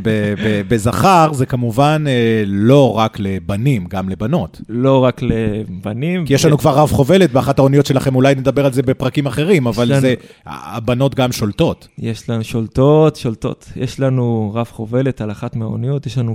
בזכר 0.69 1.33
זה 1.33 1.47
כמובן 1.47 2.05
uh, 2.07 2.11
לא 2.47 2.97
רק 2.97 3.19
לבנים, 3.21 3.87
גם 3.87 4.09
לבנות. 4.09 4.61
לא 4.69 5.05
רק 5.05 5.23
לבנים. 5.23 6.27
כי 6.27 6.35
יש 6.35 6.45
לנו 6.45 6.59
כבר 6.59 6.79
רב 6.79 6.91
חובלת 6.91 7.33
באחת 7.33 7.59
האוניות 7.59 7.87
שלכם, 7.87 8.15
אולי 8.15 8.35
נדבר 8.35 8.67
על 8.67 8.73
זה 8.73 8.83
בפרקים 8.83 9.27
אחרים, 9.27 9.67
אבל. 9.67 10.01
זה, 10.01 10.15
הבנות 10.47 11.15
גם 11.15 11.33
שולטות. 11.39 11.89
יש 11.99 12.31
לנו 12.31 12.45
שולטות, 12.45 13.17
שולטות. 13.17 13.73
יש 13.77 14.01
לנו 14.01 14.51
רב 14.55 14.67
חובלת 14.67 15.21
על 15.21 15.31
אחת 15.31 15.57
מהאוניות, 15.57 16.07
יש 16.07 16.19
לנו 16.19 16.35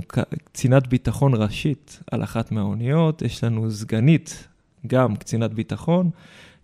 קצינת 0.52 0.86
ביטחון 0.86 1.34
ראשית 1.34 2.00
על 2.10 2.22
אחת 2.22 2.52
מהאוניות, 2.52 3.22
יש 3.22 3.44
לנו 3.44 3.70
סגנית, 3.70 4.48
גם 4.86 5.16
קצינת 5.16 5.54
ביטחון. 5.54 6.10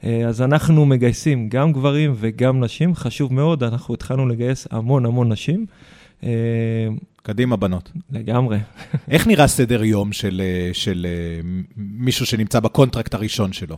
אה, 0.05 0.29
אז 0.29 0.43
אנחנו 0.43 0.87
מגייסים 0.87 1.49
גם 1.49 1.73
גברים 1.73 2.13
וגם 2.17 2.65
נשים, 2.65 2.95
חשוב 2.95 3.35
מאוד, 3.35 3.63
אנחנו 3.65 3.95
התחלנו 3.95 4.29
לגייס 4.29 4.67
המון 4.71 5.07
המון 5.07 5.33
נשים. 5.33 5.67
קדימה, 7.23 7.57
בנות. 7.57 7.93
לגמרי. 8.11 8.59
איך 9.11 9.27
נראה 9.27 9.47
סדר 9.47 9.85
יום 9.85 10.13
של, 10.13 10.43
אה, 10.45 10.71
של 10.73 11.07
אה, 11.09 11.41
מישהו 11.77 12.27
שנמצא 12.27 12.61
ב 12.61 12.67
contract 12.67 13.15
הראשון 13.15 13.53
שלו? 13.53 13.77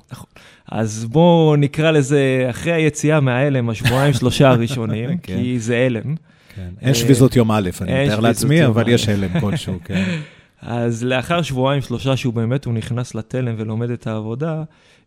אז 0.68 1.04
בואו 1.04 1.56
נקרא 1.56 1.90
לזה, 1.90 2.46
אחרי 2.50 2.72
היציאה 2.72 3.20
מההלם, 3.20 3.70
השבועיים 3.70 4.12
שלושה 4.12 4.50
הראשונים, 4.50 5.10
כן. 5.22 5.36
כי 5.36 5.58
זה 5.60 5.76
הלם. 5.76 6.14
כן. 6.54 6.68
אין 6.80 6.94
שביזות 6.94 7.36
יום 7.36 7.52
א', 7.52 7.70
אני 7.80 8.04
מתאר 8.04 8.20
לעצמי, 8.20 8.66
אבל. 8.66 8.88
יש 8.88 9.08
הלם 9.08 9.40
כלשהו, 9.40 9.78
כן. 9.84 10.04
אז 10.62 11.04
לאחר 11.04 11.42
שבועיים 11.42 11.82
שלושה 11.82 12.16
שהוא 12.16 12.34
באמת, 12.34 12.64
הוא 12.64 12.74
נכנס 12.74 13.14
לתלם 13.14 13.54
ולומד 13.58 13.90
את 13.90 14.06
העבודה, 14.06 14.62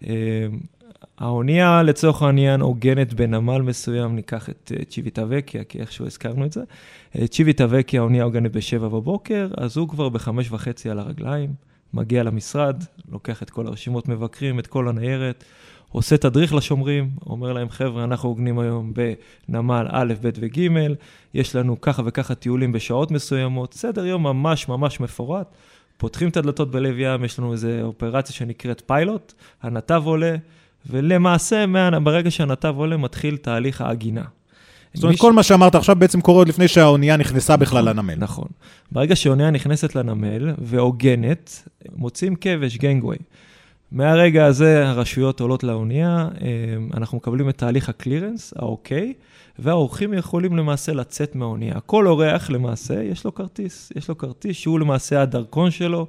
אה, 0.08 0.14
האונייה 1.18 1.84
לצורך 1.84 2.22
העניין 2.22 2.62
עוגנת 2.62 3.14
בנמל 3.14 3.62
מסוים, 3.62 4.16
ניקח 4.16 4.50
את 4.50 4.72
אה, 4.76 4.86
צ'יוויטווקיה, 4.86 5.64
כי 5.64 5.80
איכשהו 5.80 6.06
הזכרנו 6.06 6.46
את 6.46 6.52
זה. 6.52 6.62
אה, 7.16 7.28
צ'יוויטה 7.28 7.66
וקיה, 7.70 8.02
האונייה 8.02 8.24
עוגנת 8.24 8.52
בשבע 8.52 8.88
בבוקר, 8.88 9.48
אז 9.58 9.78
הוא 9.78 9.90
כבר 9.90 10.10
בחמש 10.10 10.52
וחצי 10.52 10.90
על 10.90 11.00
הרגליים, 11.00 11.54
מגיע 11.94 12.24
למשרד, 12.24 12.84
לוקח 13.12 13.44
את 13.44 13.50
כל 13.50 13.68
הרשימות 13.68 14.08
מבקרים, 14.08 14.60
את 14.60 14.68
כל 14.68 14.88
הניירת, 14.88 15.44
עושה 15.92 16.18
תדריך 16.18 16.54
לשומרים, 16.54 17.10
אומר 17.26 17.54
להם, 17.54 17.70
חבר'ה, 17.70 18.04
אנחנו 18.04 18.30
עוגנים 18.30 18.60
היום 18.60 18.94
בנמל 19.50 19.88
א', 19.90 20.14
ב' 20.22 20.30
וג', 20.40 20.60
יש 21.34 21.56
לנו 21.56 21.82
ככה 21.82 22.02
וככה 22.06 22.36
טיולים 22.36 22.72
בשעות 22.72 23.12
מסוימות, 23.12 23.74
סדר 23.74 24.06
יום 24.06 24.24
ממש 24.24 24.68
ממש 24.68 25.00
מפורט. 25.00 25.48
פותחים 25.98 26.30
את 26.30 26.38
הדלתות 26.38 26.72
בלב 26.72 26.96
ים, 27.00 27.24
יש 27.24 27.40
לנו 27.40 27.52
איזו 27.52 27.68
אופרציה 27.82 28.36
שנקראת 28.36 28.82
פיילוט, 28.86 29.34
הנתב 29.62 30.02
עולה, 30.06 30.36
ולמעשה, 30.90 31.66
ברגע 32.04 32.32
שהנתב 32.32 32.74
עולה, 32.78 32.98
מתחיל 32.98 33.38
תהליך 33.38 33.82
העגינה. 33.82 34.24
זאת 34.94 35.04
אומרת, 35.04 35.18
ש- 35.18 35.22
כל 35.22 35.34
מה 35.34 35.44
שאמרת 35.44 35.76
עכשיו 35.76 35.96
בעצם 35.96 36.22
קורה 36.22 36.38
עוד 36.38 36.48
לפני 36.48 36.68
שהאונייה 36.68 37.18
נכנסה 37.18 37.58
בכלל 37.58 37.90
לנמל. 37.90 38.16
נכון. 38.16 38.48
ברגע 38.92 39.16
שאונייה 39.16 39.52
נכנסת 39.52 39.96
לנמל 39.96 40.54
ועוגנת, 40.58 41.70
מוצאים 41.96 42.36
כבש, 42.36 42.78
גנגווי. 42.78 43.18
מהרגע 43.92 44.46
הזה 44.46 44.88
הרשויות 44.88 45.40
עולות 45.40 45.64
לאונייה, 45.64 46.28
אה, 46.42 46.48
אנחנו 46.94 47.18
מקבלים 47.18 47.50
את 47.50 47.58
תהליך 47.58 47.90
הקלירנס, 47.90 48.54
האוקיי, 48.56 49.14
והאורחים 49.60 50.14
יכולים 50.14 50.58
למעשה 50.58 50.94
לצאת 50.94 51.36
מהאונייה. 51.36 51.80
כל 51.80 52.08
אורח 52.08 52.50
למעשה, 52.50 53.04
יש 53.04 53.26
לו 53.26 53.36
כרטיס. 53.36 53.92
יש 53.96 54.10
לו 54.10 54.18
כרטיס 54.18 54.58
שהוא 54.58 54.80
למעשה 54.80 55.22
הדרכון 55.22 55.72
שלו 55.72 56.08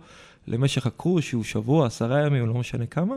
למשך 0.49 0.87
הקרוז, 0.87 1.23
שהוא 1.23 1.45
שבוע, 1.45 1.87
עשרה 1.87 2.27
ימים, 2.27 2.47
לא 2.47 2.55
משנה 2.55 2.87
כמה. 2.87 3.15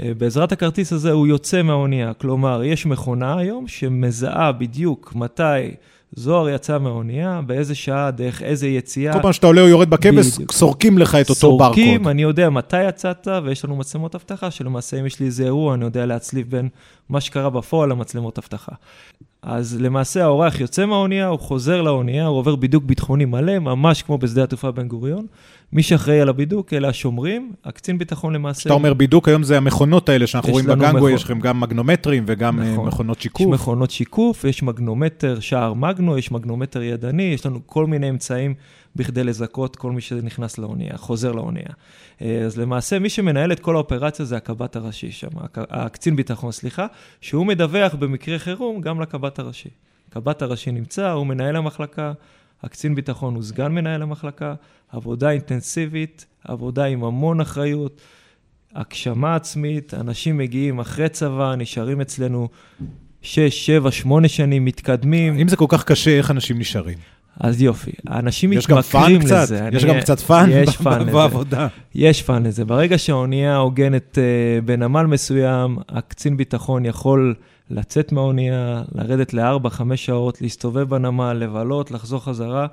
אה, 0.00 0.12
בעזרת 0.18 0.52
הכרטיס 0.52 0.92
הזה 0.92 1.12
הוא 1.12 1.26
יוצא 1.26 1.62
מהאונייה. 1.62 2.14
כלומר, 2.14 2.64
יש 2.64 2.86
מכונה 2.86 3.38
היום 3.38 3.68
שמזהה 3.68 4.52
בדיוק 4.52 5.12
מתי 5.14 5.74
זוהר 6.12 6.48
יצא 6.48 6.78
מהאונייה, 6.78 7.40
באיזה 7.46 7.74
שעה, 7.74 8.10
דרך 8.10 8.42
איזה 8.42 8.68
יציאה. 8.68 9.12
כל 9.12 9.22
פעם 9.22 9.32
שאתה 9.32 9.46
עולה 9.46 9.60
או 9.60 9.68
יורד 9.68 9.90
בכבש. 9.90 10.26
סורקים 10.52 10.98
לך 10.98 11.14
את 11.14 11.30
אותו 11.30 11.58
ברקוד. 11.58 11.74
סורקים, 11.74 12.08
אני 12.08 12.22
יודע 12.22 12.50
מתי 12.50 12.88
יצאת, 12.88 13.28
ויש 13.44 13.64
לנו 13.64 13.76
מצלמות 13.76 14.14
אבטחה, 14.14 14.50
שלמעשה 14.50 15.00
אם 15.00 15.06
יש 15.06 15.20
לי 15.20 15.26
איזה 15.26 15.44
אירוע, 15.44 15.74
אני 15.74 15.84
יודע 15.84 16.06
להצליב 16.06 16.50
בין 16.50 16.68
מה 17.08 17.20
שקרה 17.20 17.50
בפועל 17.50 17.90
למצלמות 17.90 18.38
אבטחה. 18.38 18.72
אז 19.42 19.80
למעשה 19.80 20.24
האורח 20.24 20.60
יוצא 20.60 20.86
מהאונייה, 20.86 21.26
הוא 21.26 21.38
חוזר 21.38 21.82
לאונייה, 21.82 22.26
הוא 22.26 22.38
עובר 22.38 22.56
בידוק 22.56 22.84
ביטחוני 22.84 23.24
מלא, 23.24 23.58
ממש 23.58 24.02
כמו 24.02 24.18
בשדה 24.18 24.44
התעופה 24.44 24.70
בן 24.70 24.88
גוריון. 24.88 25.26
מי 25.72 25.82
שאחראי 25.82 26.20
על 26.20 26.28
הבידוק, 26.28 26.72
אלה 26.72 26.88
השומרים, 26.88 27.52
הקצין 27.64 27.98
ביטחון 27.98 28.32
למעשה. 28.34 28.60
כשאתה 28.60 28.74
אומר 28.74 28.94
בידוק, 28.94 29.28
היום 29.28 29.42
זה 29.42 29.56
המכונות 29.56 30.08
האלה 30.08 30.26
שאנחנו 30.26 30.48
יש 30.48 30.52
רואים 30.52 30.66
בגנגו, 30.66 30.96
מכון. 30.96 31.12
יש 31.12 31.24
לכם 31.24 31.40
גם 31.40 31.60
מגנומטרים 31.60 32.24
וגם 32.26 32.60
אה, 32.62 32.72
נכון. 32.72 32.86
מכונות 32.88 33.16
יש 33.16 33.22
שיקוף. 33.22 33.46
מכונות 33.46 33.90
שיקוף, 33.90 34.44
יש 34.44 34.62
מגנומטר 34.62 35.40
שער 35.40 35.74
מגנו, 35.74 36.18
יש 36.18 36.32
מגנומטר 36.32 36.82
ידני, 36.82 37.22
יש 37.22 37.46
לנו 37.46 37.60
כל 37.66 37.86
מיני 37.86 38.10
אמצעים 38.10 38.54
בכדי 38.96 39.24
לזכות 39.24 39.76
כל 39.76 39.92
מי 39.92 40.00
שנכנס 40.00 40.58
לאונייה, 40.58 40.96
חוזר 40.96 41.32
לאונייה. 41.32 41.68
אה, 42.22 42.38
אז 42.46 42.56
למעשה, 42.58 42.98
מי 42.98 43.08
שמנהל 43.08 43.52
את 43.52 43.60
כל 43.60 43.74
האופרציה 43.74 44.24
זה 44.24 44.36
הקב"ט 44.36 44.76
הראשי 44.76 45.10
שם, 45.10 45.28
הק- 45.36 45.58
הקצין 45.70 46.16
ביטחון, 46.16 46.52
סליחה, 46.52 46.86
שהוא 47.20 47.46
מדווח 47.46 47.94
במקרה 47.94 48.38
חירום 48.38 48.80
גם 48.80 49.00
לקב"ט 49.00 49.38
הראשי. 49.38 49.68
הקב"ט 50.10 50.42
הראשי 50.42 50.70
נמצא, 50.72 51.10
הוא 51.10 51.26
מנהל 51.26 51.56
המחלקה, 51.56 52.12
הקצין 52.62 52.94
ביטחון 52.94 53.34
הוא 53.34 53.42
סגן 53.42 53.72
מנהל 53.72 54.02
המחלקה, 54.02 54.54
עבודה 54.88 55.30
אינטנסיבית, 55.30 56.26
עבודה 56.44 56.84
עם 56.84 57.04
המון 57.04 57.40
אחריות. 57.40 58.00
הגשמה 58.74 59.36
עצמית, 59.36 59.94
אנשים 59.94 60.38
מגיעים 60.38 60.78
אחרי 60.78 61.08
צבא, 61.08 61.54
נשארים 61.54 62.00
אצלנו 62.00 62.48
6, 63.22 63.66
7, 63.66 63.90
8 63.92 64.28
שנים, 64.28 64.64
מתקדמים, 64.64 65.38
אם 65.38 65.48
זה 65.48 65.56
כל 65.56 65.66
כך 65.68 65.84
קשה, 65.84 66.18
איך 66.18 66.30
אנשים 66.30 66.58
נשארים? 66.58 66.98
אז 67.40 67.62
יופי. 67.62 67.90
האנשים 68.06 68.52
יש 68.52 68.70
מתמכרים 68.70 69.20
קצת? 69.20 69.42
לזה. 69.42 69.68
יש 69.72 69.84
אני- 69.84 69.92
גם 69.94 70.00
קצת 70.00 70.20
fun 70.20 70.50
יש 70.52 70.76
fun. 70.76 71.12
בעבודה. 71.12 71.68
יש 71.94 72.22
fun 72.22 72.46
לזה. 72.46 72.64
ברגע 72.64 72.98
שהאונייה 72.98 73.56
עוגנת 73.56 74.18
אה, 74.18 74.24
בנמל 74.64 75.02
מסוים, 75.06 75.76
הקצין 75.88 76.36
ביטחון 76.36 76.84
יכול 76.84 77.34
לצאת 77.70 78.12
מהאונייה, 78.12 78.82
לרדת 78.94 79.34
לארבע, 79.34 79.70
חמש 79.70 80.06
שעות, 80.06 80.42
להסתובב 80.42 80.82
בנמל, 80.88 81.32
לבלות, 81.32 81.90
לחזור 81.90 82.24
חזרה 82.24 82.66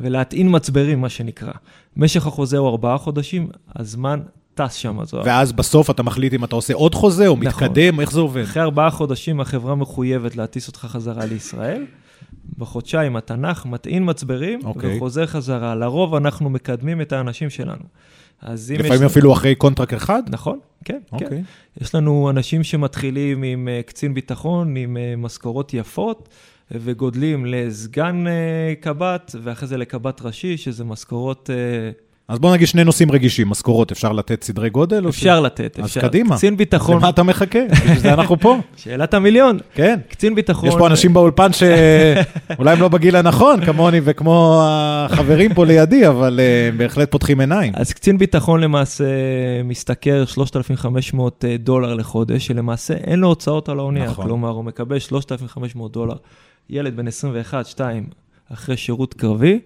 ולהטעין 0.00 0.46
מצברים, 0.56 1.00
מה 1.00 1.08
שנקרא. 1.08 1.52
משך 1.96 2.26
החוזה 2.26 2.58
הוא 2.58 2.68
ארבעה 2.68 2.98
חודשים, 2.98 3.48
הזמן 3.76 4.20
טס 4.54 4.74
שם, 4.74 5.04
זוהר. 5.04 5.22
ואז 5.26 5.52
בסוף 5.52 5.90
אתה 5.90 6.02
מחליט 6.02 6.34
אם 6.34 6.44
אתה 6.44 6.56
עושה 6.56 6.74
עוד 6.74 6.94
חוזה 6.94 7.26
או 7.26 7.36
נכון. 7.40 7.64
מתקדם, 7.68 8.00
איך 8.00 8.12
זה 8.12 8.20
עובד? 8.20 8.42
אחרי 8.42 8.62
ארבעה 8.62 8.90
חודשים 8.90 9.40
החברה 9.40 9.74
מחויבת 9.74 10.36
להטיס 10.36 10.68
אותך 10.68 10.78
חזרה 10.90 11.24
לישראל. 11.24 11.84
בחודשיים 12.58 13.16
נח, 13.38 13.66
מטעין 13.66 14.10
מצברים, 14.10 14.60
אוקיי. 14.64 14.96
וחוזר 14.96 15.26
חזרה. 15.26 15.74
לרוב 15.74 16.14
אנחנו 16.14 16.50
מקדמים 16.50 17.00
את 17.00 17.12
האנשים 17.12 17.50
שלנו. 17.50 17.84
אז 18.42 18.70
אם 18.70 18.76
יש... 18.80 18.86
לפעמים 18.86 19.04
אפילו 19.06 19.32
אחרי 19.32 19.54
contract 19.54 19.94
אחד? 19.94 20.22
נכון, 20.28 20.58
כן, 20.84 20.98
כן. 21.18 21.24
אוקיי. 21.24 21.42
יש 21.80 21.94
לנו 21.94 22.30
אנשים 22.30 22.64
שמתחילים 22.64 23.42
עם 23.42 23.68
אה, 23.68 23.80
קצין 23.86 24.14
ביטחון, 24.14 24.76
עם 24.76 24.96
אה, 24.96 25.14
משכורות 25.16 25.74
יפות, 25.74 26.28
אה, 26.74 26.78
וגודלים 26.80 27.46
לסגן 27.46 28.24
קב"ט, 28.80 29.34
ואחרי 29.42 29.68
זה 29.68 29.76
לקב"ט 29.76 30.22
ראשי, 30.22 30.56
שזה 30.56 30.84
משכורות... 30.84 31.50
אה, 32.32 32.34
אז 32.34 32.38
בוא 32.38 32.52
נגיד 32.54 32.68
שני 32.68 32.84
נושאים 32.84 33.10
רגישים, 33.10 33.48
משכורות, 33.48 33.92
אפשר 33.92 34.12
לתת 34.12 34.44
סדרי 34.44 34.70
גודל? 34.70 35.08
אפשר 35.08 35.40
לתת, 35.40 35.78
אז 35.78 35.84
אפשר. 35.86 36.00
קדימה. 36.00 36.36
קצין 36.36 36.54
ש- 36.54 36.56
ביטחון, 36.56 36.96
למה 36.96 37.08
אתה 37.08 37.22
מחכה? 37.22 37.58
בשביל 37.70 37.98
זה 37.98 38.12
אנחנו 38.12 38.40
פה. 38.40 38.58
שאלת 38.76 39.14
המיליון. 39.14 39.58
כן. 39.74 39.98
קצין 40.08 40.34
ביטחון... 40.34 40.68
יש 40.68 40.74
פה 40.74 40.86
אנשים 40.86 41.14
באולפן 41.14 41.50
שאולי 41.52 42.72
הם 42.74 42.80
לא 42.80 42.88
בגיל 42.88 43.16
הנכון, 43.16 43.64
כמוני 43.64 44.00
וכמו 44.04 44.60
החברים 44.64 45.54
פה 45.54 45.66
לידי, 45.66 46.08
אבל 46.08 46.40
אה, 46.42 46.68
הם 46.68 46.78
בהחלט 46.78 47.10
פותחים 47.10 47.40
עיניים. 47.40 47.72
אז 47.76 47.92
קצין 47.92 48.18
ביטחון 48.18 48.60
למעשה 48.60 49.04
משתכר 49.64 50.24
3,500 50.24 51.44
דולר 51.58 51.94
לחודש, 51.94 52.46
שלמעשה 52.46 52.94
אין 52.94 53.18
לו 53.18 53.28
הוצאות 53.28 53.68
על 53.68 53.78
האונייה. 53.78 54.06
נכון. 54.06 54.24
כלומר, 54.24 54.48
הוא 54.48 54.64
מקבל 54.64 54.98
3,500 54.98 55.92
דולר. 55.92 56.16
ילד 56.70 56.96
בן 56.96 57.08
21, 57.08 57.66
2, 57.66 58.04
אחרי 58.52 58.76
שירות 58.76 59.14
קרבי, 59.14 59.60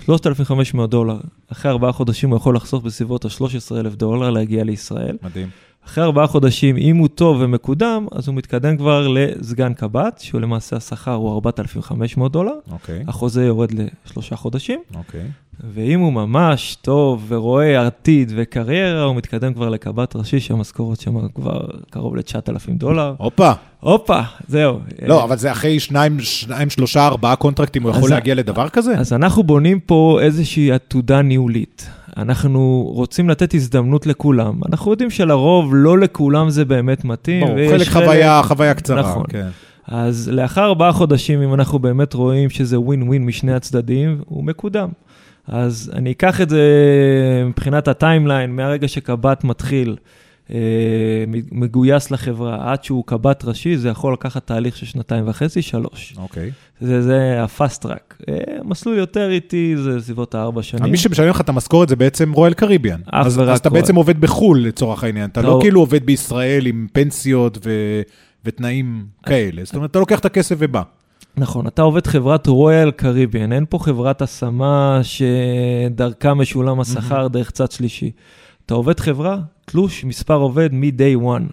3,500 0.00 0.90
דולר. 0.90 1.20
אחרי 1.52 1.70
ארבעה 1.70 1.92
חודשים 1.92 2.30
הוא 2.30 2.36
יכול 2.36 2.56
לחסוך 2.56 2.84
בסביבות 2.84 3.24
ה-13,000 3.24 3.96
דולר 3.96 4.30
להגיע 4.30 4.64
לישראל. 4.64 5.16
מדהים. 5.22 5.48
אחרי 5.86 6.04
ארבעה 6.04 6.26
חודשים, 6.26 6.76
אם 6.76 6.96
הוא 6.96 7.08
טוב 7.08 7.36
ומקודם, 7.40 8.06
אז 8.12 8.28
הוא 8.28 8.34
מתקדם 8.34 8.76
כבר 8.76 9.08
לסגן 9.08 9.72
קב"ט, 9.72 10.20
שהוא 10.20 10.40
למעשה 10.40 10.76
השכר 10.76 11.14
הוא 11.14 11.34
4,500 11.34 12.32
דולר. 12.32 12.52
אוקיי, 12.72 13.04
החוזה 13.08 13.44
יורד 13.44 13.70
לשלושה 14.04 14.36
חודשים. 14.36 14.80
אוקיי. 14.96 15.30
ואם 15.74 16.00
הוא 16.00 16.12
ממש 16.12 16.76
טוב 16.82 17.24
ורואה 17.28 17.86
עתיד 17.86 18.32
וקריירה, 18.36 19.02
הוא 19.02 19.16
מתקדם 19.16 19.54
כבר 19.54 19.68
לקב"ט 19.68 20.16
ראשי, 20.16 20.40
שהמשכורת 20.40 21.00
שם 21.00 21.28
כבר 21.28 21.60
קרוב 21.90 22.16
ל-9,000 22.16 22.70
דולר. 22.70 23.14
הופה. 23.18 23.52
הופה, 23.80 24.20
זהו. 24.48 24.78
לא, 25.06 25.24
אבל 25.24 25.36
זה 25.36 25.52
אחרי 25.52 25.80
שניים, 25.80 26.20
שניים, 26.20 26.70
שלושה, 26.70 27.06
ארבעה 27.06 27.36
קונטרקטים, 27.36 27.82
הוא 27.82 27.90
יכול 27.90 28.10
להגיע 28.10 28.34
לדבר 28.34 28.68
כזה? 28.68 28.98
אז 28.98 29.12
אנחנו 29.12 29.42
בונים 29.42 29.80
פה 29.80 30.18
איזושהי 30.22 30.72
עתודה 30.72 31.22
ניהולית. 31.22 31.88
אנחנו 32.16 32.90
רוצים 32.94 33.28
לתת 33.28 33.54
הזדמנות 33.54 34.06
לכולם. 34.06 34.60
אנחנו 34.68 34.90
יודעים 34.90 35.10
שלרוב 35.10 35.70
לא 35.74 35.98
לכולם 35.98 36.50
זה 36.50 36.64
באמת 36.64 37.04
מתאים. 37.04 37.46
ברור, 37.46 37.70
חלק 37.70 37.88
חוויה, 37.88 38.42
חוויה 38.42 38.74
קצרה. 38.74 39.00
נכון. 39.00 39.24
כן. 39.28 39.48
אז 39.88 40.28
לאחר 40.32 40.64
ארבעה 40.64 40.92
חודשים, 40.92 41.42
אם 41.42 41.54
אנחנו 41.54 41.78
באמת 41.78 42.14
רואים 42.14 42.50
שזה 42.50 42.80
ווין 42.80 43.02
ווין 43.02 43.26
משני 43.26 43.54
הצדדים, 43.54 44.20
הוא 44.24 44.44
מקודם. 44.44 44.88
אז 45.48 45.92
אני 45.94 46.12
אקח 46.12 46.40
את 46.40 46.48
זה 46.48 46.62
מבחינת 47.46 47.88
ה 47.88 47.95
timeline, 47.95 48.56
מהרגע 48.56 48.88
שקב"ט 48.88 49.44
מתחיל, 49.44 49.96
מגויס 51.52 52.10
לחברה, 52.10 52.72
עד 52.72 52.84
שהוא 52.84 53.04
קב"ט 53.06 53.44
ראשי, 53.44 53.76
זה 53.76 53.88
יכול 53.88 54.12
לקחת 54.12 54.46
תהליך 54.46 54.76
של 54.76 54.86
שנתיים 54.86 55.24
וחצי, 55.28 55.62
שלוש. 55.62 56.14
אוקיי. 56.18 56.50
זה, 56.80 57.02
זה 57.02 57.42
ה-fast 57.42 57.84
track. 57.84 58.24
אה, 58.28 58.34
מסלול 58.64 58.98
יותר 58.98 59.30
איטי, 59.30 59.74
זה 59.76 60.00
סביבות 60.00 60.34
הארבע 60.34 60.62
שנים. 60.62 60.92
מי 60.92 60.96
שמשלם 60.98 61.28
לך 61.28 61.40
את 61.40 61.48
המשכורת 61.48 61.88
זה 61.88 61.96
בעצם 61.96 62.32
Royal 62.32 62.54
Caribbean. 62.54 63.00
אך 63.06 63.26
אז 63.26 63.38
ורק 63.38 63.48
אז 63.48 63.58
אתה 63.58 63.68
רואל. 63.68 63.80
בעצם 63.80 63.94
עובד 63.94 64.20
בחו"ל 64.20 64.60
לצורך 64.60 65.04
העניין. 65.04 65.30
אתה 65.30 65.42
לא 65.42 65.48
לא. 65.48 65.58
כאילו 65.62 65.80
עובד 65.80 66.06
בישראל 66.06 66.66
עם 66.66 66.86
פנסיות 66.92 67.58
ו- 67.64 68.02
ותנאים 68.44 69.04
כאלה. 69.26 69.64
זאת 69.64 69.74
אומרת, 69.74 69.90
אתה 69.90 69.98
לוקח 69.98 70.18
את 70.18 70.24
הכסף 70.24 70.56
ובא. 70.58 70.82
נכון, 71.36 71.66
אתה 71.66 71.82
עובד 71.82 72.06
חברת 72.06 72.46
רויאל 72.46 72.90
קריביאן, 72.90 73.52
אין 73.52 73.64
פה 73.68 73.78
חברת 73.78 74.22
השמה 74.22 75.00
שדרכה 75.02 76.34
משולם 76.34 76.80
השכר 76.80 77.28
דרך 77.28 77.50
צד 77.50 77.70
שלישי. 77.70 78.10
אתה 78.66 78.74
עובד 78.74 79.00
חברה, 79.00 79.38
תלוש 79.64 80.04
מספר 80.04 80.34
עובד 80.34 80.68
מ-day 80.72 81.22
one. 81.22 81.52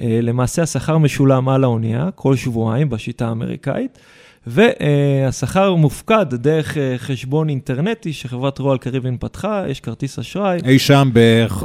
אה, 0.00 0.18
למעשה 0.22 0.62
השכר 0.62 0.98
משולם 0.98 1.48
על 1.48 1.64
האונייה 1.64 2.08
כל 2.14 2.36
שבועיים 2.36 2.90
בשיטה 2.90 3.28
האמריקאית, 3.28 3.98
והשכר 4.46 5.74
מופקד 5.74 6.26
דרך 6.32 6.78
אה, 6.78 6.94
חשבון 6.98 7.48
אינטרנטי 7.48 8.12
שחברת 8.12 8.58
רועל 8.58 8.78
קריבין 8.78 9.16
פתחה, 9.20 9.64
יש 9.68 9.80
כרטיס 9.80 10.18
אשראי. 10.18 10.58
אי 10.64 10.78
שם 10.78 11.10
ב... 11.12 11.18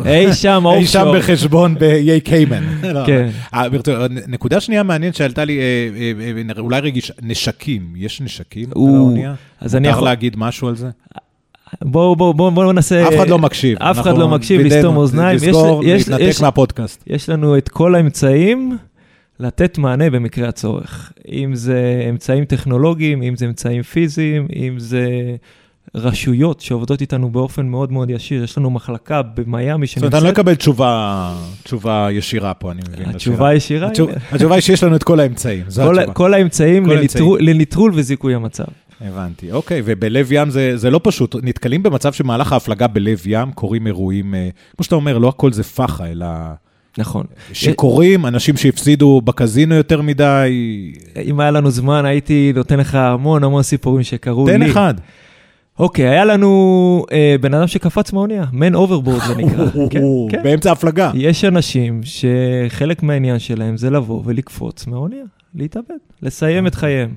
אי 0.06 0.34
שם, 0.34 0.64
אי 0.68 0.86
שם 0.86 1.06
בחשבון 1.18 1.76
באיי 1.76 2.22
קיימן. 2.22 2.64
כן. 3.08 3.30
אה, 3.54 3.64
נקודה 4.28 4.60
שנייה 4.60 4.84
מעניינת 4.84 5.16
שעלתה 5.16 5.46
לי, 5.46 5.60
אולי 6.60 6.80
רגיש, 6.80 7.12
נשקים, 7.22 7.94
יש 7.96 8.22
נשקים 8.22 8.70
על 8.76 8.96
האונייה? 8.96 9.36
מותר 9.62 10.00
להגיד 10.00 10.36
משהו 10.38 10.68
על 10.68 10.76
זה? 10.76 10.90
בואו 11.84 12.16
בואו 12.16 12.34
בואו 12.34 12.52
בוא 12.52 12.74
ננסה... 12.74 13.08
אף 13.08 13.14
אחד 13.16 13.30
לא 13.30 13.40
מקשיב. 13.40 13.78
אף 13.82 14.00
אחד 14.00 14.18
לא 14.18 14.28
מקשיב, 14.28 14.62
לסתום 14.62 14.98
אוזניים. 14.98 15.36
לסגור, 15.36 15.84
להתנתק 15.84 16.42
מהפודקאסט. 16.42 17.04
יש 17.08 17.30
לנו 17.30 17.58
את 17.58 17.70
כל 17.70 17.96
האמצעים 17.96 18.78
לתת 19.40 19.78
מענה 19.78 20.10
במקרה 20.10 20.50
הצורך. 20.50 21.12
אם 21.32 21.56
זה 21.56 22.06
אמצעים 22.10 22.46
טכנולוגיים, 22.46 23.24
אם 23.24 23.36
זה 23.36 23.46
אמצעים 23.46 23.82
פיזיים, 23.82 24.48
אם 24.56 24.80
זה 24.80 25.08
רשויות 25.96 26.62
שעובדות 26.62 27.02
איתנו 27.02 27.30
באופן 27.30 27.66
מאוד 27.66 27.92
מאוד 27.92 28.10
ישיר. 28.10 28.44
יש 28.44 28.58
לנו 28.58 28.70
מחלקה 28.70 29.22
במיאמי 29.22 29.88
שנמצאת... 29.88 30.12
זאת 30.12 30.14
אומרת, 30.14 30.14
אני 30.14 30.24
לא 30.24 30.42
אקבל 30.42 30.56
תשובה, 30.56 31.34
תשובה 31.64 32.08
ישירה 32.12 32.54
פה, 32.54 32.72
אני 32.72 32.82
מבין. 32.90 33.10
התשובה 33.10 33.54
ישירה? 33.54 33.90
התשובה 34.32 34.56
היא 34.56 34.62
שיש 34.62 34.84
לנו 34.84 34.96
את 34.96 35.04
כל 35.04 35.20
האמצעים, 35.20 35.64
זו 35.68 35.82
התשובה. 35.82 36.14
כל 36.14 36.34
האמצעים 36.34 36.86
לנטרול 37.40 37.92
וזיכוי 37.96 38.36
המצב. 38.36 38.66
הבנתי, 39.02 39.52
אוקיי, 39.52 39.82
ובלב 39.86 40.32
ים 40.32 40.50
זה, 40.50 40.78
זה 40.78 40.90
לא 40.90 41.00
פשוט, 41.04 41.36
נתקלים 41.44 41.84
במצב 41.84 42.14
שמהלך 42.14 42.54
ההפלגה 42.54 42.88
בלב 42.88 43.22
ים 43.26 43.52
קורים 43.52 43.88
אירועים, 43.88 44.36
אה, 44.36 44.50
כמו 44.76 44.84
שאתה 44.84 44.96
אומר, 44.96 45.18
לא 45.18 45.28
הכל 45.28 45.54
זה 45.54 45.64
פח"ע, 45.64 46.06
אלא... 46.06 46.28
נכון. 46.98 47.26
שקורים, 47.54 48.26
אנשים 48.26 48.58
שהפסידו 48.58 49.22
בקזינו 49.22 49.76
יותר 49.76 50.02
מדי. 50.02 50.94
אם 51.26 51.40
היה 51.40 51.52
לנו 51.52 51.72
זמן, 51.72 52.06
הייתי 52.06 52.52
נותן 52.56 52.80
לך 52.80 52.96
המון 52.96 53.44
המון 53.44 53.64
סיפורים 53.64 54.04
שקרו 54.04 54.48
לי. 54.48 54.54
תן 54.54 54.62
אחד. 54.64 54.94
אוקיי, 55.80 56.08
היה 56.08 56.26
לנו 56.26 57.06
אה, 57.12 57.36
בן 57.42 57.54
אדם 57.54 57.68
שקפץ 57.68 58.14
מהאונייה, 58.14 58.46
man 58.54 58.76
overboard 58.76 59.22
זה 59.28 59.36
נקרא. 59.36 59.66
כן, 59.92 60.02
כן. 60.30 60.44
באמצע 60.44 60.70
ההפלגה. 60.70 61.12
יש 61.14 61.46
אנשים 61.46 62.02
שחלק 62.04 63.04
מהעניין 63.04 63.40
שלהם 63.40 63.78
זה 63.78 63.90
לבוא 63.90 64.22
ולקפוץ 64.26 64.88
מהאונייה, 64.88 65.26
להתאבד, 65.56 65.98
לסיים 66.22 66.68
את 66.68 66.76
חייהם. 66.76 67.10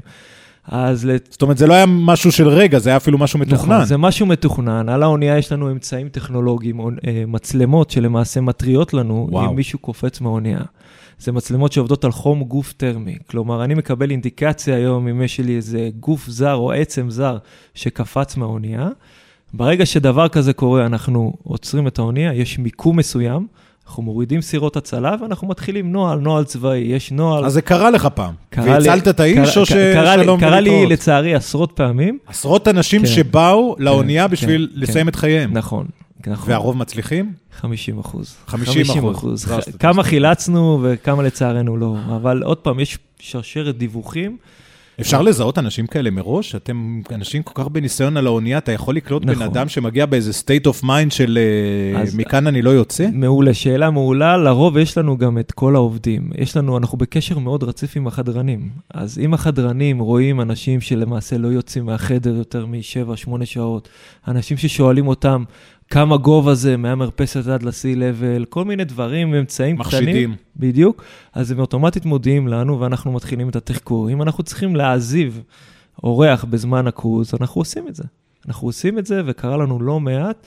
אז... 0.70 1.10
זאת 1.30 1.42
אומרת, 1.42 1.58
זה 1.58 1.66
לא 1.66 1.74
היה 1.74 1.86
משהו 1.86 2.32
של 2.32 2.48
רגע, 2.48 2.78
זה 2.78 2.90
היה 2.90 2.96
אפילו 2.96 3.18
משהו 3.18 3.38
מתוכנן. 3.38 3.74
נכון, 3.74 3.84
זה 3.84 3.96
משהו 3.96 4.26
מתוכנן. 4.26 4.88
על 4.88 5.02
האונייה 5.02 5.38
יש 5.38 5.52
לנו 5.52 5.70
אמצעים 5.70 6.08
טכנולוגיים, 6.08 6.80
אה, 6.80 7.24
מצלמות 7.26 7.90
שלמעשה 7.90 8.40
מתריעות 8.40 8.94
לנו 8.94 9.28
וואו. 9.30 9.50
אם 9.50 9.56
מישהו 9.56 9.78
קופץ 9.78 10.20
מהאונייה. 10.20 10.60
זה 11.18 11.32
מצלמות 11.32 11.72
שעובדות 11.72 12.04
על 12.04 12.12
חום 12.12 12.44
גוף 12.44 12.72
טרמי. 12.72 13.18
כלומר, 13.26 13.64
אני 13.64 13.74
מקבל 13.74 14.10
אינדיקציה 14.10 14.76
היום 14.76 15.08
אם 15.08 15.22
יש 15.22 15.40
לי 15.40 15.56
איזה 15.56 15.88
גוף 16.00 16.28
זר 16.28 16.54
או 16.54 16.72
עצם 16.72 17.10
זר 17.10 17.38
שקפץ 17.74 18.36
מהאונייה. 18.36 18.88
ברגע 19.54 19.86
שדבר 19.86 20.28
כזה 20.28 20.52
קורה, 20.52 20.86
אנחנו 20.86 21.32
עוצרים 21.42 21.86
את 21.86 21.98
האונייה, 21.98 22.34
יש 22.34 22.58
מיקום 22.58 22.96
מסוים, 22.96 23.46
אנחנו 23.90 24.02
מורידים 24.02 24.40
סירות 24.40 24.76
הצלה 24.76 25.16
ואנחנו 25.22 25.48
מתחילים 25.48 25.92
נוהל, 25.92 26.18
נוהל 26.18 26.44
צבאי, 26.44 26.78
יש 26.78 27.12
נוהל. 27.12 27.44
אז 27.44 27.52
זה 27.52 27.62
קרה 27.62 27.90
לך 27.90 28.08
פעם. 28.14 28.34
קרה 28.50 28.64
והצלת 28.64 29.06
לי, 29.06 29.10
את 29.10 29.20
האיש 29.20 29.54
קרה, 29.54 29.60
או 29.60 29.66
ששלום 29.66 30.40
קרה 30.40 30.60
לי 30.60 30.86
לצערי 30.86 31.34
עשרות 31.34 31.72
פעמים. 31.72 32.18
עשרות 32.26 32.68
אנשים 32.68 33.00
כן, 33.00 33.06
שבאו 33.06 33.74
כן, 33.78 33.82
לאונייה 33.84 34.28
כן, 34.28 34.32
בשביל 34.32 34.68
כן, 34.74 34.80
לסיים 34.80 35.04
כן. 35.06 35.08
את 35.08 35.16
חייהם. 35.16 35.52
נכון. 35.52 35.86
נכון. 36.26 36.50
והרוב 36.50 36.76
מצליחים? 36.76 37.32
50 37.60 37.98
אחוז. 37.98 38.36
50 38.46 39.08
אחוז. 39.10 39.46
כמה 39.78 40.02
חילצנו 40.02 40.78
וכמה 40.82 41.22
לצערנו 41.22 41.76
לא. 41.76 41.96
אבל 42.16 42.42
עוד 42.42 42.56
פעם, 42.56 42.80
יש 42.80 42.98
שרשרת 43.18 43.78
דיווחים. 43.78 44.36
אפשר 45.00 45.22
לזהות 45.22 45.58
אנשים 45.58 45.86
כאלה 45.86 46.10
מראש? 46.10 46.54
אתם 46.54 47.00
אנשים 47.14 47.42
כל 47.42 47.62
כך 47.62 47.68
בניסיון 47.68 48.16
על 48.16 48.26
האונייה, 48.26 48.58
אתה 48.58 48.72
יכול 48.72 48.96
לקלוט 48.96 49.24
נכון. 49.24 49.34
בן 49.38 49.42
אדם 49.42 49.68
שמגיע 49.68 50.06
באיזה 50.06 50.30
state 50.30 50.70
of 50.70 50.84
mind 50.84 51.10
של 51.10 51.38
אה, 51.94 52.00
אז, 52.00 52.14
מכאן 52.14 52.46
אני 52.46 52.62
לא 52.62 52.70
יוצא? 52.70 53.06
מעולה, 53.12 53.54
שאלה 53.54 53.90
מעולה. 53.90 54.36
לרוב 54.36 54.76
יש 54.76 54.98
לנו 54.98 55.18
גם 55.18 55.38
את 55.38 55.52
כל 55.52 55.76
העובדים. 55.76 56.30
יש 56.38 56.56
לנו, 56.56 56.78
אנחנו 56.78 56.98
בקשר 56.98 57.38
מאוד 57.38 57.62
רציף 57.62 57.96
עם 57.96 58.06
החדרנים. 58.06 58.68
אז 58.94 59.18
אם 59.18 59.34
החדרנים 59.34 59.98
רואים 59.98 60.40
אנשים 60.40 60.80
שלמעשה 60.80 61.38
לא 61.38 61.48
יוצאים 61.48 61.86
מהחדר 61.86 62.36
יותר 62.36 62.66
מ-7-8 62.66 63.44
שעות, 63.44 63.88
אנשים 64.28 64.56
ששואלים 64.56 65.08
אותם, 65.08 65.44
כמה 65.90 66.16
גובה 66.16 66.54
זה 66.54 66.76
מהמרפסת 66.76 67.46
עד 67.46 67.62
ל-C 67.62 67.96
level, 67.96 68.44
כל 68.48 68.64
מיני 68.64 68.84
דברים, 68.84 69.34
אמצעים 69.34 69.76
מחשידים. 69.78 70.08
קטנים. 70.08 70.30
מחשידים. 70.30 70.34
בדיוק. 70.56 71.04
אז 71.32 71.50
הם 71.50 71.58
אוטומטית 71.58 72.04
מודיעים 72.04 72.48
לנו 72.48 72.80
ואנחנו 72.80 73.12
מתחילים 73.12 73.48
את 73.48 73.56
התחקור. 73.56 74.10
אם 74.10 74.22
אנחנו 74.22 74.44
צריכים 74.44 74.76
להעזיב 74.76 75.42
אורח 76.02 76.44
בזמן 76.44 76.86
הקרוז, 76.86 77.34
אנחנו 77.40 77.60
עושים 77.60 77.88
את 77.88 77.94
זה. 77.94 78.04
אנחנו 78.48 78.68
עושים 78.68 78.98
את 78.98 79.06
זה, 79.06 79.22
וקרה 79.26 79.56
לנו 79.56 79.82
לא 79.82 80.00
מעט 80.00 80.46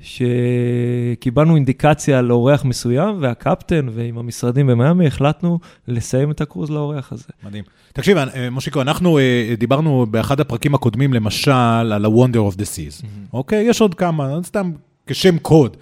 שקיבלנו 0.00 1.56
אינדיקציה 1.56 2.18
על 2.18 2.32
אורח 2.32 2.64
מסוים, 2.64 3.16
והקפטן 3.20 3.86
ועם 3.92 4.18
המשרדים 4.18 4.66
במיאמי 4.66 5.06
החלטנו 5.06 5.58
לסיים 5.88 6.30
את 6.30 6.40
הקרוז 6.40 6.70
לאורח 6.70 7.12
הזה. 7.12 7.24
מדהים. 7.44 7.64
תקשיב, 7.92 8.18
אה, 8.18 8.50
מושיקו, 8.50 8.80
אנחנו 8.80 9.18
אה, 9.18 9.54
דיברנו 9.58 10.06
באחד 10.10 10.40
הפרקים 10.40 10.74
הקודמים, 10.74 11.14
למשל, 11.14 11.50
על 11.50 12.04
ה-Wonder 12.04 12.52
of 12.52 12.56
the 12.56 12.64
Seas, 12.64 13.02
mm-hmm. 13.02 13.32
אוקיי? 13.32 13.64
יש 13.64 13.80
עוד 13.80 13.94
כמה, 13.94 14.38
סתם 14.42 14.72
כשם 15.06 15.38
קוד. 15.38 15.76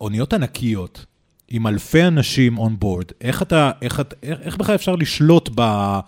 אוניות 0.00 0.32
ענקיות, 0.32 1.06
עם 1.48 1.66
אלפי 1.66 2.04
אנשים 2.04 2.58
on 2.58 2.84
board, 2.84 3.12
איך 3.20 3.42
אתה, 3.42 3.70
איך, 3.82 4.02
איך, 4.22 4.38
איך 4.42 4.56
בכלל 4.56 4.74
אפשר 4.74 4.96
לשלוט 4.96 5.50
ב... 5.54 5.98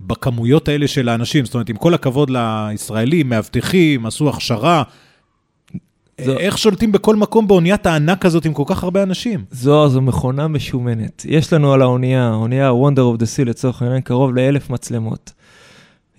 בכמויות 0.00 0.68
האלה 0.68 0.88
של 0.88 1.08
האנשים, 1.08 1.44
זאת 1.44 1.54
אומרת, 1.54 1.68
עם 1.68 1.76
כל 1.76 1.94
הכבוד 1.94 2.30
לישראלים, 2.30 3.28
מאבטחים, 3.28 4.06
עשו 4.06 4.28
הכשרה, 4.28 4.82
זו... 6.20 6.38
איך 6.38 6.58
שולטים 6.58 6.92
בכל 6.92 7.16
מקום 7.16 7.48
באוניית 7.48 7.86
הענק 7.86 8.26
הזאת 8.26 8.44
עם 8.44 8.52
כל 8.52 8.62
כך 8.66 8.84
הרבה 8.84 9.02
אנשים? 9.02 9.44
זו, 9.50 9.88
זו 9.88 10.00
מכונה 10.00 10.48
משומנת. 10.48 11.26
יש 11.28 11.52
לנו 11.52 11.72
על 11.72 11.82
האונייה, 11.82 12.28
האונייה 12.28 12.70
Wonder 12.70 13.16
of 13.16 13.20
the 13.20 13.24
Sea 13.24 13.44
לצורך 13.44 13.82
העניין, 13.82 14.00
קרוב 14.00 14.34
לאלף 14.34 14.70
מצלמות. 14.70 15.32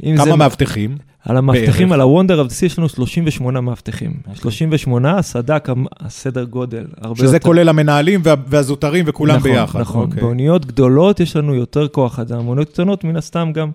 כמה 0.02 0.24
זה... 0.24 0.36
מאבטחים? 0.36 0.98
על 1.26 1.38
המאבטחים, 1.38 1.92
על 1.92 2.02
ה-Wonder 2.02 2.48
of 2.48 2.50
the 2.50 2.54
Sea 2.62 2.66
יש 2.66 2.80
לנו 2.80 2.90
38 2.90 3.62
מאבטחים. 3.62 4.12
Okay. 4.12 4.30
אוקיי. 4.30 4.42
38, 4.42 5.18
הסד"כ, 5.18 5.70
הסדר 6.00 6.44
גודל, 6.44 6.86
שזה 7.16 7.26
יותר. 7.26 7.40
כולל 7.40 7.70
המנהלים 7.70 8.22
וה, 8.24 8.34
והזוטרים 8.48 9.06
וכולם 9.08 9.36
נכון, 9.36 9.52
ביחד. 9.52 9.80
נכון, 9.80 10.04
נכון. 10.04 10.18
Okay. 10.18 10.22
באוניות 10.22 10.66
גדולות 10.66 11.20
יש 11.20 11.36
לנו 11.36 11.56
יותר 11.56 11.88
כוח 11.88 12.20
אדם, 12.20 12.46
באוניות 12.46 12.70
קטנות 12.70 13.04
מן 13.04 13.16
הסתם 13.16 13.52
גם 13.54 13.72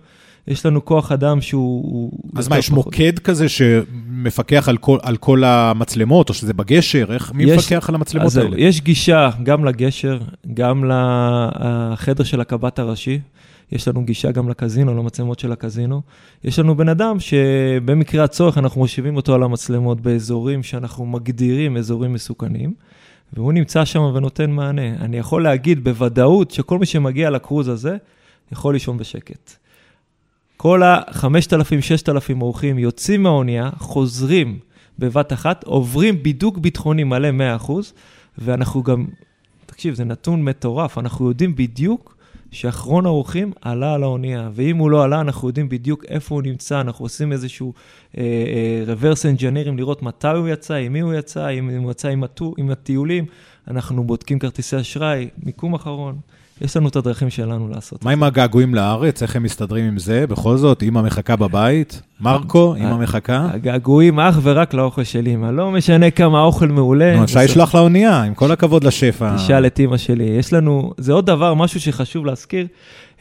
יש 0.49 0.67
לנו 0.67 0.85
כוח 0.85 1.13
אדם 1.13 1.41
שהוא... 1.41 2.13
אז 2.37 2.49
מה, 2.49 2.59
יש 2.59 2.71
פחות. 2.71 2.85
מוקד 2.87 3.19
כזה 3.19 3.49
שמפקח 3.49 4.69
על 4.69 4.77
כל, 4.77 4.99
על 5.03 5.17
כל 5.17 5.45
המצלמות, 5.45 6.29
או 6.29 6.35
שזה 6.35 6.55
בגשר? 6.55 7.13
איך, 7.13 7.33
מי 7.33 7.45
יש, 7.45 7.59
מפקח 7.59 7.89
על 7.89 7.95
המצלמות 7.95 8.27
אז 8.27 8.37
האלה? 8.37 8.61
יש 8.61 8.81
גישה 8.81 9.31
גם 9.43 9.65
לגשר, 9.65 10.19
גם 10.55 10.85
לחדר 10.85 12.25
של 12.25 12.41
הקב"ט 12.41 12.79
הראשי. 12.79 13.21
יש 13.73 13.89
לנו 13.89 14.05
גישה 14.05 14.31
גם 14.31 14.49
לקזינו, 14.49 14.97
למצלמות 14.99 15.39
של 15.39 15.53
הקזינו. 15.53 16.03
יש 16.45 16.59
לנו 16.59 16.77
בן 16.77 16.89
אדם 16.89 17.21
שבמקרה 17.21 18.25
הצורך 18.25 18.59
אנחנו 18.59 18.81
מושיבים 18.81 19.17
אותו 19.17 19.35
על 19.35 19.43
המצלמות 19.43 20.01
באזורים 20.01 20.63
שאנחנו 20.63 21.07
מגדירים 21.07 21.77
אזורים 21.77 22.13
מסוכנים, 22.13 22.75
והוא 23.33 23.53
נמצא 23.53 23.85
שם 23.85 24.01
ונותן 24.01 24.51
מענה. 24.51 24.89
אני 25.01 25.17
יכול 25.17 25.43
להגיד 25.43 25.85
בוודאות 25.85 26.51
שכל 26.51 26.79
מי 26.79 26.87
שמגיע 26.87 27.31
לקרוז 27.31 27.69
הזה 27.69 27.97
יכול 28.53 28.75
לישון 28.75 28.99
בשקט. 28.99 29.60
כל 30.63 30.83
ה-5,000-6,000 30.83 32.41
אורחים 32.41 32.79
יוצאים 32.79 33.23
מהאונייה, 33.23 33.71
חוזרים 33.79 34.59
בבת 34.99 35.33
אחת, 35.33 35.65
עוברים 35.65 36.23
בידוק 36.23 36.59
ביטחוני 36.59 37.05
מלא 37.05 37.29
100%, 37.67 37.71
ואנחנו 38.39 38.83
גם, 38.83 39.07
תקשיב, 39.67 39.95
זה 39.95 40.05
נתון 40.05 40.45
מטורף, 40.45 40.99
אנחנו 40.99 41.29
יודעים 41.29 41.57
בדיוק 41.57 42.17
שאחרון 42.51 43.07
האורחים 43.07 43.53
עלה 43.61 43.95
על 43.95 44.03
האונייה, 44.03 44.51
ואם 44.53 44.77
הוא 44.77 44.91
לא 44.91 45.05
עלה, 45.05 45.21
אנחנו 45.21 45.49
יודעים 45.49 45.69
בדיוק 45.69 46.05
איפה 46.09 46.35
הוא 46.35 46.43
נמצא, 46.43 46.81
אנחנו 46.81 47.05
עושים 47.05 47.33
איזשהו 47.33 47.73
אה, 48.19 48.23
אה, 48.23 48.95
reverse 48.95 49.39
engineering 49.39 49.77
לראות 49.77 50.03
מתי 50.03 50.29
הוא 50.29 50.49
יצא, 50.49 50.75
עם 50.75 50.93
מי 50.93 51.01
הוא 51.01 51.15
יצא, 51.15 51.49
אם 51.49 51.71
הוא 51.83 51.91
יצא 51.91 52.09
עם, 52.09 52.25
הטו, 52.25 52.55
עם 52.59 52.71
הטיולים, 52.71 53.25
אנחנו 53.69 54.05
בודקים 54.05 54.39
כרטיסי 54.39 54.81
אשראי, 54.81 55.29
מיקום 55.43 55.75
אחרון. 55.75 56.19
יש 56.61 56.77
לנו 56.77 56.89
את 56.89 56.97
הדרכים 56.97 57.31
שלנו 57.31 57.69
לעשות. 57.69 58.05
מה 58.05 58.11
עם 58.11 58.23
הגעגועים 58.23 58.75
לארץ? 58.75 59.23
איך 59.23 59.37
הם 59.37 59.43
מסתדרים 59.43 59.85
עם 59.85 59.99
זה? 59.99 60.27
בכל 60.27 60.57
זאת, 60.57 60.83
אמא 60.83 61.03
מחכה 61.03 61.37
בבית? 61.37 62.03
מרקו, 62.21 62.75
אמא 62.77 62.97
מחכה? 62.97 63.49
הגעגועים 63.53 64.21
אך 64.21 64.39
ורק 64.43 64.75
לאוכל 64.75 65.05
של 65.05 65.27
אמא. 65.27 65.47
לא 65.47 65.71
משנה 65.71 66.11
כמה 66.11 66.41
האוכל 66.41 66.67
מעולה. 66.67 67.17
נו, 67.17 67.25
אפשר 67.25 67.41
לשלוח 67.41 67.75
לאונייה, 67.75 68.23
עם 68.23 68.35
כל 68.35 68.53
הכבוד 68.53 68.85
לשפע. 68.85 69.37
תשאל 69.37 69.67
את 69.67 69.81
אמא 69.81 69.97
שלי. 69.97 70.25
יש 70.25 70.53
לנו, 70.53 70.93
זה 70.97 71.13
עוד 71.13 71.27
דבר, 71.27 71.55
משהו 71.55 71.81
שחשוב 71.81 72.27
להזכיר. 72.27 72.67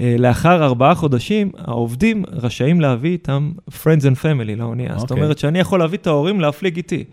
אה, 0.02 0.16
לאחר 0.20 0.64
ארבעה 0.64 0.96
חודשים, 0.96 1.52
העובדים 1.58 2.24
רשאים 2.32 2.82
להביא 2.82 3.12
איתם 3.12 3.52
Friends 3.70 4.02
and 4.02 4.24
Family 4.24 4.58
לאונייה. 4.58 4.94
זאת 4.98 5.12
אוקיי. 5.12 5.24
אומרת 5.24 5.40
שאני 5.40 5.60
יכול 5.60 5.80
להביא 5.80 5.98
את 5.98 6.08
ההורים 6.08 6.42
להפליג 6.42 6.76
איתי. 6.78 7.04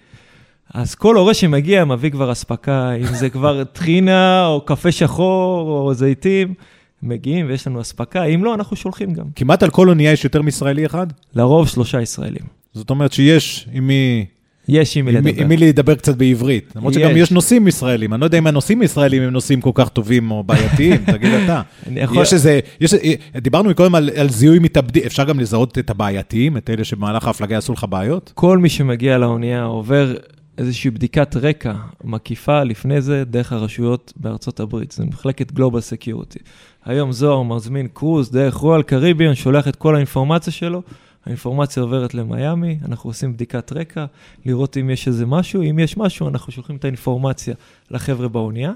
אז 0.75 0.95
כל 0.95 1.17
הורה 1.17 1.35
שמגיע 1.35 1.85
מביא 1.85 2.11
כבר 2.11 2.33
אספקה, 2.33 2.93
אם 2.93 3.07
זה 3.07 3.31
כבר 3.31 3.65
טחינה, 3.73 4.47
או 4.47 4.61
קפה 4.61 4.93
שחור, 4.93 5.71
או 5.71 5.95
זיתים, 5.95 6.55
מגיעים 7.03 7.47
ויש 7.49 7.67
לנו 7.67 7.81
אספקה, 7.81 8.25
אם 8.25 8.45
לא, 8.45 8.55
אנחנו 8.55 8.77
שולחים 8.77 9.13
גם. 9.13 9.25
כמעט 9.37 9.63
על 9.63 9.71
כל 9.71 9.89
אונייה 9.89 10.13
יש 10.13 10.25
יותר 10.25 10.43
מישראלי 10.43 10.87
אחד? 10.87 11.07
לרוב 11.35 11.69
שלושה 11.69 12.01
ישראלים. 12.03 12.43
זאת 12.75 12.91
אומרת 12.91 13.13
שיש 13.13 13.69
עם 13.73 13.87
מי... 13.87 14.25
יש 14.69 14.97
עם 14.97 15.05
מי 15.05 15.13
לדבר. 15.13 15.31
עם 15.43 15.49
מי 15.49 15.57
לדבר 15.57 15.95
קצת 15.95 16.17
בעברית. 16.17 16.73
למרות 16.77 16.95
שגם 16.95 17.11
יש. 17.17 17.31
נוסעים 17.31 17.69
ישראלים. 17.69 18.13
אני 18.15 18.21
לא 18.21 18.27
יודע 18.27 18.39
אם 18.39 18.47
הנוסעים 18.47 18.81
הישראלים 18.81 19.23
הם 19.23 19.31
נוסעים 19.31 19.61
כל 19.61 19.71
כך 19.75 19.89
טובים 19.89 20.31
או 20.31 20.43
בעייתיים, 20.45 20.97
תגיד 21.13 21.33
אתה. 21.45 21.63
אני 21.87 22.01
יכול- 22.01 22.23
יש 22.23 22.33
איזה, 22.33 22.61
יש, 22.81 22.95
דיברנו 23.41 23.71
מקודם 23.71 23.95
על, 23.95 24.11
על 24.17 24.29
זיהוי 24.29 24.59
מתאבדים, 24.59 25.03
אפשר 25.07 25.25
גם 25.25 25.41
לזהות 25.41 25.79
את 25.79 25.91
הבעייתיים, 25.91 26.57
את 26.57 26.71
אלה 26.71 26.85
שבמהלך 26.85 27.27
ההפלגה 27.27 27.55
יעשו 27.55 27.73
לך 27.73 27.87
בעיות? 27.89 28.33
כל 28.35 28.59
מי 28.59 28.69
שמגיע 28.69 29.19
לאונייה 29.19 29.65
עובר 29.65 30.15
איזושהי 30.59 30.90
בדיקת 30.90 31.37
רקע 31.37 31.75
מקיפה 32.05 32.62
לפני 32.62 33.01
זה 33.01 33.25
דרך 33.25 33.53
הרשויות 33.53 34.12
בארצות 34.16 34.61
הברית, 34.61 34.92
זה 34.92 35.05
מחלקת 35.05 35.53
global 35.53 35.81
security. 35.81 36.39
היום 36.85 37.12
זוהר 37.12 37.42
מזמין 37.42 37.88
קרוז 37.92 38.31
דרך 38.31 38.55
רויאל 38.55 38.83
קריביאן, 38.83 39.35
שולח 39.35 39.69
את 39.69 39.77
כל 39.77 39.95
האינפורמציה 39.95 40.53
שלו, 40.53 40.83
האינפורמציה 41.27 41.83
עוברת 41.83 42.14
למיאמי, 42.14 42.79
אנחנו 42.85 43.11
עושים 43.11 43.33
בדיקת 43.33 43.73
רקע, 43.73 44.05
לראות 44.47 44.77
אם 44.77 44.90
יש 44.90 45.09
איזה 45.09 45.27
משהו, 45.27 45.62
אם 45.62 45.79
יש 45.79 45.97
משהו, 45.97 46.29
אנחנו 46.29 46.53
שולחים 46.53 46.77
את 46.77 46.85
האינפורמציה 46.85 47.55
לחבר'ה 47.90 48.29
באונייה, 48.29 48.73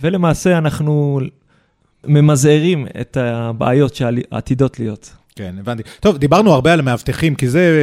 ולמעשה 0.00 0.58
אנחנו 0.58 1.20
ממזערים 2.06 2.86
את 3.00 3.16
הבעיות 3.16 3.94
שעתידות 3.94 4.78
להיות. 4.78 5.16
כן, 5.38 5.54
הבנתי. 5.60 5.82
טוב, 6.00 6.16
דיברנו 6.18 6.52
הרבה 6.52 6.72
על 6.72 6.82
מאבטחים, 6.82 7.34
כי 7.34 7.48
זה, 7.48 7.78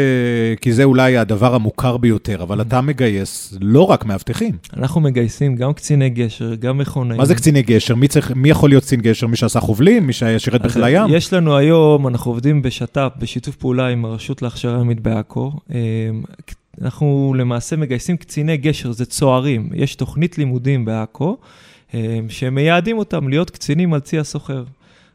כי 0.61 0.73
זה 0.73 0.83
אולי 0.83 1.17
הדבר 1.17 1.55
המוכר 1.55 1.97
ביותר, 1.97 2.43
אבל 2.43 2.61
אתה 2.61 2.81
מגייס 2.81 3.53
לא 3.61 3.81
רק 3.81 4.05
מאבטחים. 4.05 4.57
אנחנו 4.77 5.01
מגייסים 5.01 5.55
גם 5.55 5.73
קציני 5.73 6.09
גשר, 6.09 6.55
גם 6.55 6.77
מכונאים. 6.77 7.17
מה 7.17 7.25
זה 7.25 7.35
קציני 7.35 7.61
גשר? 7.61 7.95
מי, 7.95 8.07
צריך, 8.07 8.31
מי 8.35 8.49
יכול 8.49 8.69
להיות 8.69 8.83
קצין 8.83 9.01
גשר? 9.01 9.27
מי 9.27 9.35
שעשה 9.35 9.59
חובלים? 9.59 10.07
מי 10.07 10.13
ששירת 10.13 10.61
בחיל 10.61 10.83
הים? 10.83 11.05
יש 11.09 11.33
לנו 11.33 11.57
היום, 11.57 12.07
אנחנו 12.07 12.31
עובדים 12.31 12.61
בשת"פ, 12.61 13.11
בשיתוף 13.19 13.55
פעולה 13.55 13.87
עם 13.87 14.05
הרשות 14.05 14.41
להכשרה 14.41 14.79
ימית 14.79 14.99
בעכו. 14.99 15.51
אה, 15.73 15.77
אנחנו 16.81 17.33
למעשה 17.37 17.75
מגייסים 17.75 18.17
קציני 18.17 18.57
גשר, 18.57 18.91
זה 18.91 19.05
צוערים. 19.05 19.69
יש 19.73 19.95
תוכנית 19.95 20.37
לימודים 20.37 20.85
בעכו, 20.85 21.37
אה, 21.93 22.19
שמייעדים 22.29 22.97
אותם 22.97 23.27
להיות 23.27 23.49
קצינים 23.49 23.93
על 23.93 23.99
צי 23.99 24.19
הסוחר. 24.19 24.63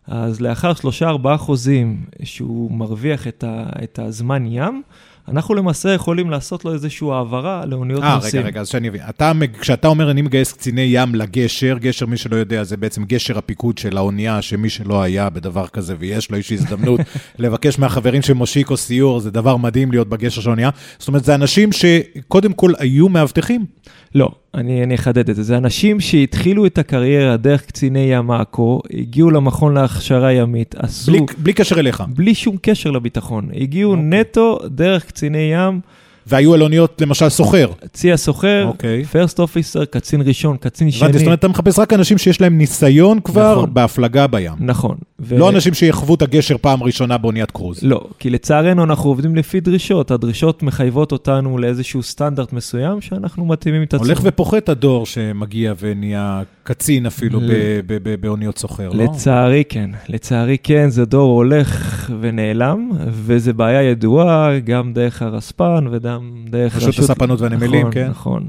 אז 0.08 0.40
לאחר 0.40 0.74
שלושה 0.74 1.08
ארבעה 1.08 1.36
חוזים 1.36 2.04
שהוא 2.22 2.72
מרוויח 2.72 3.28
את, 3.28 3.44
ה, 3.44 3.66
את 3.84 3.98
הזמן 3.98 4.46
ים, 4.46 4.82
אנחנו 5.28 5.54
למעשה 5.54 5.92
יכולים 5.92 6.30
לעשות 6.30 6.64
לו 6.64 6.72
איזושהי 6.72 7.10
העברה 7.10 7.64
לאוניות 7.66 8.02
אה, 8.02 8.14
נוסעים. 8.14 8.42
רגע, 8.42 8.48
רגע, 8.48 8.60
אז 8.60 8.68
שאני 8.68 8.88
אבין. 8.88 9.00
אתה, 9.08 9.32
כשאתה 9.60 9.88
אומר 9.88 10.10
אני 10.10 10.22
מגייס 10.22 10.52
קציני 10.52 10.80
ים 10.90 11.14
לגשר, 11.14 11.78
גשר, 11.80 12.06
מי 12.06 12.16
שלא 12.16 12.36
יודע, 12.36 12.64
זה 12.64 12.76
בעצם 12.76 13.04
גשר 13.04 13.38
הפיקוד 13.38 13.78
של 13.78 13.96
האונייה, 13.96 14.42
שמי 14.42 14.70
שלא 14.70 15.02
היה 15.02 15.30
בדבר 15.30 15.66
כזה 15.66 15.94
ויש 15.98 16.30
לו 16.30 16.36
איזושהי 16.36 16.56
הזדמנות 16.56 17.00
לבקש 17.38 17.78
מהחברים 17.78 18.22
של 18.22 18.32
מושיקו 18.32 18.76
סיור, 18.76 19.20
זה 19.20 19.30
דבר 19.30 19.56
מדהים 19.56 19.90
להיות 19.90 20.08
בגשר 20.08 20.40
של 20.40 20.48
האונייה. 20.48 20.70
זאת 20.98 21.08
אומרת, 21.08 21.24
זה 21.24 21.34
אנשים 21.34 21.70
שקודם 21.72 22.52
כל 22.52 22.72
היו 22.78 23.08
מאבטחים. 23.08 23.66
לא, 24.14 24.30
אני, 24.54 24.82
אני 24.82 24.94
אחדד 24.94 25.30
את 25.30 25.36
זה. 25.36 25.42
זה 25.42 25.56
אנשים 25.56 26.00
שהתחילו 26.00 26.66
את 26.66 26.78
הקריירה 26.78 27.36
דרך 27.36 27.66
קציני 27.66 27.98
ים 28.12 28.30
עכו, 28.30 28.82
הגיעו 28.92 29.30
למכון 29.30 29.74
להכשרה 29.74 30.32
ימית, 30.32 30.74
עשו... 30.78 31.12
בלי, 31.12 31.20
בלי 31.38 31.52
קשר 31.52 31.80
אליך. 31.80 32.02
בלי 32.08 32.34
שום 32.34 32.56
קשר 32.62 32.90
לביטחון. 32.90 33.48
הגיעו 33.54 33.90
אוקיי. 33.90 34.04
נטו 34.04 34.58
דרך 34.66 35.04
קציני 35.04 35.52
ים, 35.52 35.80
והיו 36.26 36.54
על 36.54 36.62
אוניות, 36.62 37.00
למשל, 37.00 37.28
סוחר. 37.28 37.70
צי 37.92 38.12
הסוחר. 38.12 38.70
פרסט 39.12 39.38
אופיסר, 39.38 39.84
קצין 39.84 40.22
ראשון, 40.22 40.56
קצין 40.56 40.90
שני. 40.90 41.04
הבנתי, 41.04 41.18
זאת 41.18 41.26
אומרת, 41.26 41.38
אתה 41.38 41.48
מחפש 41.48 41.78
רק 41.78 41.92
אנשים 41.92 42.18
שיש 42.18 42.40
להם 42.40 42.58
ניסיון 42.58 43.20
כבר 43.20 43.52
נכון. 43.52 43.74
בהפלגה 43.74 44.26
בים. 44.26 44.52
נכון. 44.60 44.96
ו- 45.20 45.38
לא 45.38 45.48
אנשים 45.50 45.74
שיחוו 45.74 46.14
את 46.14 46.22
הגשר 46.22 46.56
פעם 46.60 46.82
ראשונה 46.82 47.18
באוניית 47.18 47.50
קרוז. 47.50 47.78
לא, 47.82 48.00
כי 48.18 48.30
לצערנו 48.30 48.84
אנחנו 48.84 49.10
עובדים 49.10 49.36
לפי 49.36 49.60
דרישות. 49.60 50.10
הדרישות 50.10 50.62
מחייבות 50.62 51.12
אותנו 51.12 51.58
לאיזשהו 51.58 52.02
סטנדרט 52.02 52.52
מסוים 52.52 53.00
שאנחנו 53.00 53.46
מתאימים 53.46 53.82
את 53.82 53.94
עצמנו. 53.94 54.08
הולך 54.08 54.20
ופוחת 54.24 54.68
הדור 54.68 55.06
שמגיע 55.06 55.72
ונהיה 55.80 56.42
קצין 56.62 57.06
אפילו 57.06 57.40
ל- 57.40 57.46
ב- 57.46 57.52
ב- 57.86 57.98
ב- 58.02 58.20
באוניות 58.20 58.58
סוחר, 58.58 58.88
לא? 58.88 59.04
לצערי 59.04 59.62
כן, 59.68 59.90
לצערי 60.08 60.56
כן, 60.62 60.90
זה 60.90 61.04
דור 61.04 61.32
הולך 61.32 62.10
ונעלם, 62.20 62.90
וזו 63.10 63.54
בעיה 63.54 63.82
ידועה 63.82 64.58
גם 64.58 64.92
דרך 64.92 65.22
הרספ"ן 65.22 65.84
וגם 65.90 66.15
דרך 66.50 66.76
רשות 66.76 66.98
הספנות 66.98 67.40
והנמלים, 67.40 67.80
נכון, 67.80 67.92
כן. 67.92 68.08
נכון. 68.10 68.46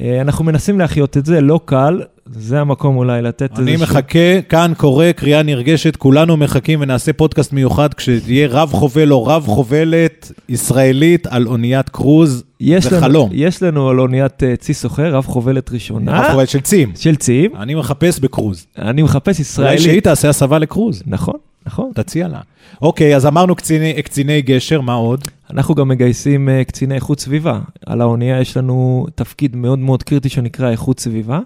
אה, 0.00 0.20
אנחנו 0.20 0.44
מנסים 0.44 0.78
להחיות 0.78 1.16
את 1.16 1.26
זה, 1.26 1.40
לא 1.40 1.60
קל, 1.64 2.00
זה 2.32 2.60
המקום 2.60 2.96
אולי 2.96 3.22
לתת 3.22 3.58
אני 3.58 3.72
איזשהו- 3.72 3.88
מחכה, 3.94 4.18
כאן 4.48 4.72
קורא 4.76 5.12
קריאה 5.12 5.42
נרגשת, 5.42 5.96
כולנו 5.96 6.36
מחכים 6.36 6.78
ונעשה 6.82 7.12
פודקאסט 7.12 7.52
מיוחד 7.52 7.94
כשתהיה 7.94 8.48
רב 8.50 8.70
חובל 8.72 9.12
או 9.12 9.24
רב 9.26 9.44
חובלת 9.46 10.32
ישראלית 10.48 11.26
על 11.26 11.46
אוניית 11.46 11.88
קרוז. 11.88 12.44
יש 12.60 12.84
זה 12.84 12.90
לנו, 12.90 13.00
חלום. 13.00 13.30
יש 13.32 13.62
לנו 13.62 13.88
על 13.88 14.00
אוניית 14.00 14.42
אה, 14.42 14.56
צי 14.56 14.74
סוחר, 14.74 15.14
רב 15.14 15.24
חובלת 15.26 15.70
ראשונה, 15.72 16.20
רב 16.20 16.30
חובלת 16.30 16.48
של 16.48 16.60
צים. 16.60 16.92
של 16.96 17.16
צים, 17.16 17.50
אני 17.56 17.74
מחפש 17.74 18.20
בקרוז. 18.20 18.66
אני 18.78 19.02
מחפש 19.02 19.36
אולי 19.36 19.40
ישראלי. 19.74 19.78
שהיא 19.78 20.00
תעשה 20.00 20.28
הסבה 20.28 20.58
לקרוז. 20.58 21.02
נכון, 21.06 21.34
נכון. 21.66 21.90
תציע 21.94 22.28
לה. 22.28 22.40
אוקיי, 22.82 23.16
אז 23.16 23.26
אמרנו 23.26 23.54
קציני, 23.54 24.02
קציני 24.02 24.42
גשר, 24.42 24.80
מה 24.80 24.94
עוד? 24.94 25.24
אנחנו 25.50 25.74
גם 25.74 25.88
מגייסים 25.88 26.48
אה, 26.48 26.64
קציני 26.64 26.94
איכות 26.94 27.20
סביבה. 27.20 27.60
על 27.86 28.00
האונייה 28.00 28.40
יש 28.40 28.56
לנו 28.56 29.06
תפקיד 29.14 29.56
מאוד 29.56 29.78
מאוד 29.78 30.02
קריטי 30.02 30.28
שנקרא 30.28 30.70
איכות 30.70 31.00
סביבה. 31.00 31.40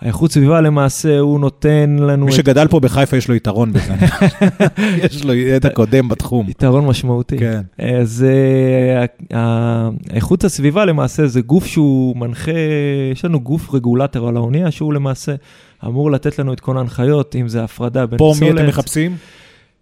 האיכות 0.00 0.32
סביבה 0.32 0.60
למעשה 0.60 1.18
הוא 1.18 1.40
נותן 1.40 1.96
לנו 2.00 2.24
מי 2.26 2.30
את 2.32 2.36
שגדל 2.36 2.66
פה 2.68 2.80
בחיפה 2.80 3.16
יש 3.16 3.28
לו 3.28 3.34
יתרון 3.34 3.72
בזה. 3.72 3.94
יש 5.04 5.24
לו 5.24 5.34
ידע 5.34 5.70
קודם 5.70 6.08
בתחום. 6.08 6.48
יתרון 6.48 6.86
משמעותי. 6.86 7.38
כן. 7.38 7.60
אז 7.78 8.24
אה, 8.28 9.04
ה- 9.38 9.90
איכות 10.12 10.44
הסביבה 10.44 10.84
למעשה 10.84 11.26
זה 11.26 11.40
גוף 11.40 11.66
שהוא 11.66 12.16
מנחה, 12.16 12.52
יש 13.12 13.24
לנו 13.24 13.40
גוף 13.40 13.74
רגולטור 13.74 14.28
על 14.28 14.36
האונייה 14.36 14.70
שהוא 14.70 14.94
למעשה 14.94 15.34
אמור 15.86 16.10
לתת 16.10 16.38
לנו 16.38 16.52
את 16.52 16.60
כל 16.60 16.76
ההנחיות, 16.78 17.36
אם 17.36 17.48
זה 17.48 17.64
הפרדה 17.64 18.06
בין 18.06 18.18
פה 18.18 18.32
פסולת. 18.36 18.52
מי 18.52 18.60
אתם 18.60 18.68
מחפשים? 18.68 19.16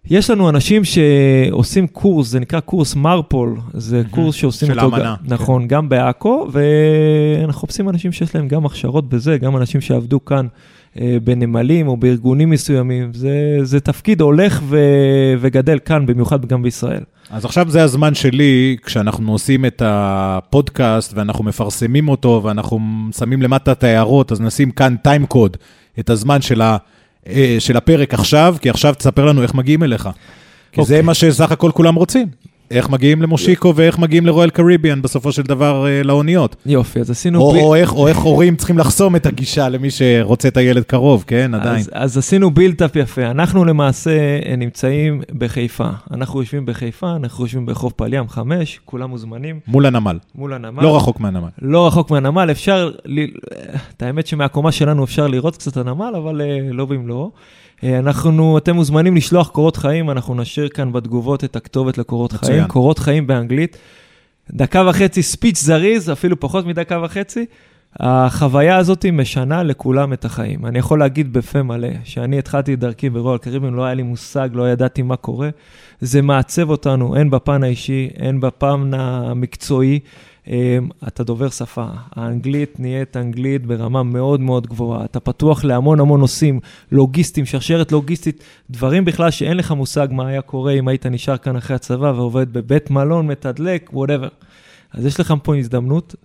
יש 0.09 0.29
לנו 0.29 0.49
אנשים 0.49 0.81
שעושים 0.83 1.87
קורס, 1.87 2.27
זה 2.27 2.39
נקרא 2.39 2.59
קורס 2.59 2.95
מרפול, 2.95 3.57
זה 3.73 4.01
קורס 4.11 4.35
שעושים 4.35 4.67
של 4.67 4.79
אותו, 4.79 4.95
האמנה, 4.95 5.15
ג- 5.23 5.33
נכון, 5.33 5.67
גם 5.67 5.89
בעכו, 5.89 6.47
ואנחנו 6.51 7.59
מחפשים 7.67 7.89
אנשים 7.89 8.11
שיש 8.11 8.35
להם 8.35 8.47
גם 8.47 8.65
הכשרות 8.65 9.09
בזה, 9.09 9.37
גם 9.37 9.57
אנשים 9.57 9.81
שעבדו 9.81 10.25
כאן 10.25 10.47
אה, 10.99 11.17
בנמלים 11.23 11.87
או 11.87 11.97
בארגונים 11.97 12.49
מסוימים, 12.49 13.13
זה, 13.13 13.33
זה 13.63 13.79
תפקיד 13.79 14.21
הולך 14.21 14.61
ו, 14.63 14.77
וגדל 15.39 15.79
כאן, 15.85 16.05
במיוחד 16.05 16.45
גם 16.45 16.63
בישראל. 16.63 17.03
אז 17.29 17.45
עכשיו 17.45 17.69
זה 17.69 17.83
הזמן 17.83 18.13
שלי, 18.13 18.77
כשאנחנו 18.85 19.31
עושים 19.31 19.65
את 19.65 19.81
הפודקאסט 19.85 21.13
ואנחנו 21.15 21.43
מפרסמים 21.43 22.09
אותו 22.09 22.41
ואנחנו 22.43 22.79
שמים 23.17 23.41
למטה 23.41 23.71
את 23.71 23.83
ההערות, 23.83 24.31
אז 24.31 24.41
נשים 24.41 24.71
כאן 24.71 24.95
טיים 25.03 25.25
קוד, 25.25 25.57
את 25.99 26.09
הזמן 26.09 26.41
של, 26.41 26.61
ה, 26.61 26.77
של 27.59 27.77
הפרק 27.77 28.13
עכשיו, 28.13 28.55
כי 28.61 28.69
עכשיו 28.69 28.93
תספר 28.93 29.25
לנו 29.25 29.43
איך 29.43 29.53
מגיעים 29.53 29.83
אליך. 29.83 30.09
כי 30.71 30.85
זה 30.85 30.93
אוקיי. 30.93 31.01
מה 31.01 31.13
שסך 31.13 31.51
הכל 31.51 31.71
כולם 31.73 31.95
רוצים. 31.95 32.27
איך 32.71 32.89
מגיעים 32.89 33.21
למושיקו 33.21 33.73
ואיך 33.75 33.99
מגיעים 33.99 34.25
לרויאל 34.25 34.49
קריביאן 34.49 35.01
בסופו 35.01 35.31
של 35.31 35.41
דבר 35.41 35.87
אה, 35.87 36.03
לאוניות. 36.03 36.55
יופי, 36.65 36.99
אז 36.99 37.11
עשינו... 37.11 37.41
או, 37.41 37.53
ב- 37.53 37.55
או, 37.55 37.75
איך, 37.75 37.93
או 37.93 38.07
איך 38.07 38.17
הורים 38.17 38.55
צריכים 38.55 38.77
לחסום 38.77 39.15
את 39.15 39.25
הגישה 39.25 39.69
למי 39.69 39.91
שרוצה 39.91 40.47
את 40.47 40.57
הילד 40.57 40.83
קרוב, 40.83 41.23
כן, 41.27 41.53
עדיין. 41.53 41.79
אז, 41.79 41.89
אז 41.93 42.17
עשינו 42.17 42.51
בילדאפ 42.51 42.95
יפה. 42.95 43.25
אנחנו 43.25 43.65
למעשה 43.65 44.39
אה, 44.45 44.55
נמצאים 44.55 45.21
בחיפה. 45.37 45.89
אנחנו 46.11 46.41
יושבים 46.41 46.65
בחיפה, 46.65 47.15
אנחנו 47.15 47.43
יושבים 47.43 47.65
בחוף 47.65 47.93
פליאם 47.93 48.27
5, 48.27 48.79
כולם 48.85 49.09
מוזמנים 49.09 49.59
מול 49.67 49.85
הנמל, 49.85 50.19
מול 50.35 50.53
הנמל. 50.53 50.83
לא 50.83 50.95
רחוק 50.95 51.19
מהנמל. 51.19 51.49
לא 51.61 51.87
רחוק 51.87 52.11
מהנמל, 52.11 52.51
אפשר, 52.51 52.91
ל... 53.05 53.19
את 53.97 54.03
האמת 54.03 54.27
שמהקומה 54.27 54.71
שלנו 54.71 55.03
אפשר 55.03 55.27
לראות 55.27 55.57
קצת 55.57 55.77
הנמל, 55.77 56.13
אבל 56.17 56.41
אה, 56.41 56.59
לא 56.71 56.85
במלואו. 56.85 57.31
אה, 57.85 57.99
אנחנו, 57.99 58.57
אתם 58.57 58.75
מוזמנים 58.75 59.15
לשלוח 59.15 59.49
קורות 59.49 59.77
חיים, 59.77 60.09
אנחנו 60.11 60.35
נשאיר 60.35 60.67
כאן 60.67 60.91
בתגובות 60.91 61.43
את 61.43 61.55
הכתובת 61.55 61.97
לקורות 61.97 62.33
מצוין. 62.33 62.57
חיים, 62.57 62.67
קורות 62.67 62.99
חיים 62.99 63.27
באנגלית. 63.27 63.77
דקה 64.51 64.83
וחצי 64.89 65.23
ספיץ' 65.23 65.59
זריז, 65.59 66.11
אפילו 66.11 66.39
פחות 66.39 66.65
מדקה 66.65 66.99
וחצי, 67.03 67.45
החוויה 67.99 68.77
הזאת 68.77 69.05
משנה 69.05 69.63
לכולם 69.63 70.13
את 70.13 70.25
החיים. 70.25 70.65
אני 70.65 70.79
יכול 70.79 70.99
להגיד 70.99 71.33
בפה 71.33 71.63
מלא, 71.63 71.87
שאני 72.03 72.39
התחלתי 72.39 72.73
את 72.73 72.79
דרכי 72.79 73.09
ברול 73.09 73.37
קריבן, 73.37 73.73
לא 73.73 73.85
היה 73.85 73.93
לי 73.93 74.03
מושג, 74.03 74.49
לא 74.53 74.69
ידעתי 74.69 75.01
מה 75.01 75.15
קורה. 75.15 75.49
זה 76.01 76.21
מעצב 76.21 76.69
אותנו, 76.69 77.15
הן 77.15 77.29
בפן 77.29 77.63
האישי, 77.63 78.09
הן 78.17 78.39
בפן 78.39 78.91
המקצועי. 78.93 79.99
אמ, 80.47 80.89
אתה 81.07 81.23
דובר 81.23 81.49
שפה, 81.49 81.85
האנגלית 82.11 82.79
נהיית 82.79 83.17
אנגלית 83.17 83.65
ברמה 83.65 84.03
מאוד 84.03 84.39
מאוד 84.39 84.67
גבוהה, 84.67 85.05
אתה 85.05 85.19
פתוח 85.19 85.63
להמון 85.63 85.99
המון 85.99 86.19
נושאים, 86.19 86.59
לוגיסטיים, 86.91 87.45
שרשרת 87.45 87.91
לוגיסטית, 87.91 88.43
דברים 88.69 89.05
בכלל 89.05 89.31
שאין 89.31 89.57
לך 89.57 89.71
מושג 89.71 90.07
מה 90.11 90.27
היה 90.27 90.41
קורה 90.41 90.71
אם 90.71 90.87
היית 90.87 91.05
נשאר 91.05 91.37
כאן 91.37 91.55
אחרי 91.55 91.75
הצבא 91.75 92.13
ועובד 92.15 92.53
בבית 92.53 92.89
מלון, 92.89 93.27
מתדלק, 93.27 93.89
whatever. 93.93 94.27
אז 94.93 95.05
יש 95.05 95.19
לך 95.19 95.33
פה 95.43 95.55
הזדמנות 95.55 96.15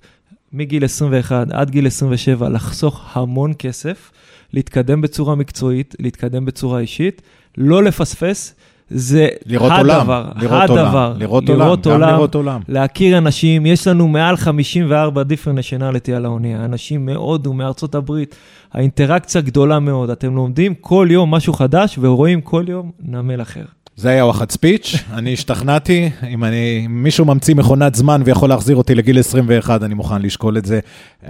מגיל 0.53 0.85
21 0.85 1.47
עד 1.51 1.71
גיל 1.71 1.87
27 1.87 2.49
לחסוך 2.49 3.17
המון 3.17 3.53
כסף, 3.59 4.11
להתקדם 4.53 5.01
בצורה 5.01 5.35
מקצועית, 5.35 5.95
להתקדם 5.99 6.45
בצורה 6.45 6.81
אישית, 6.81 7.23
לא 7.57 7.83
לפספס. 7.83 8.55
זה 8.91 9.29
לראות 9.47 9.73
הדבר, 9.73 10.01
עולם, 10.01 10.27
לראות 10.37 10.71
הדבר, 10.71 11.13
עולם, 11.13 11.19
לראות 11.21 11.49
עולם, 11.87 12.01
גם 12.03 12.15
לראות 12.15 12.35
עולם. 12.35 12.61
להכיר 12.69 13.19
אנשים, 13.19 13.67
יש 13.67 13.87
לנו 13.87 14.09
מעל 14.09 14.37
54 14.37 15.23
different 15.23 15.59
nationality 15.59 16.13
על 16.17 16.25
האונייה, 16.25 16.65
אנשים 16.65 17.07
מהודו, 17.07 17.53
מארצות 17.53 17.95
הברית, 17.95 18.35
האינטראקציה 18.73 19.41
גדולה 19.41 19.79
מאוד, 19.79 20.11
אתם 20.11 20.35
לומדים 20.35 20.75
כל 20.75 21.09
יום 21.11 21.31
משהו 21.31 21.53
חדש 21.53 21.99
ורואים 22.01 22.41
כל 22.41 22.65
יום 22.69 22.91
נמל 23.01 23.43
אחר. 23.43 23.65
זה 23.97 24.09
היה 24.09 24.25
וואחד 24.25 24.51
ספיץ', 24.51 24.95
אני 25.19 25.33
השתכנעתי, 25.33 26.11
אם 26.29 26.45
אני, 26.45 26.87
מישהו 26.89 27.25
ממציא 27.25 27.55
מכונת 27.55 27.95
זמן 27.95 28.23
ויכול 28.25 28.49
להחזיר 28.49 28.77
אותי 28.77 28.95
לגיל 28.95 29.19
21, 29.19 29.83
אני 29.83 29.95
מוכן 29.95 30.23
לשקול 30.23 30.59
את 30.59 30.65
זה. 30.65 30.81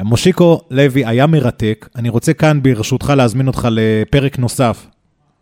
מושיקו 0.03 0.61
לוי 0.70 1.07
היה 1.07 1.27
מרתק, 1.27 1.88
אני 1.96 2.09
רוצה 2.09 2.33
כאן 2.33 2.62
ברשותך 2.62 3.12
להזמין 3.16 3.46
אותך 3.46 3.68
לפרק 3.70 4.38
נוסף 4.38 4.87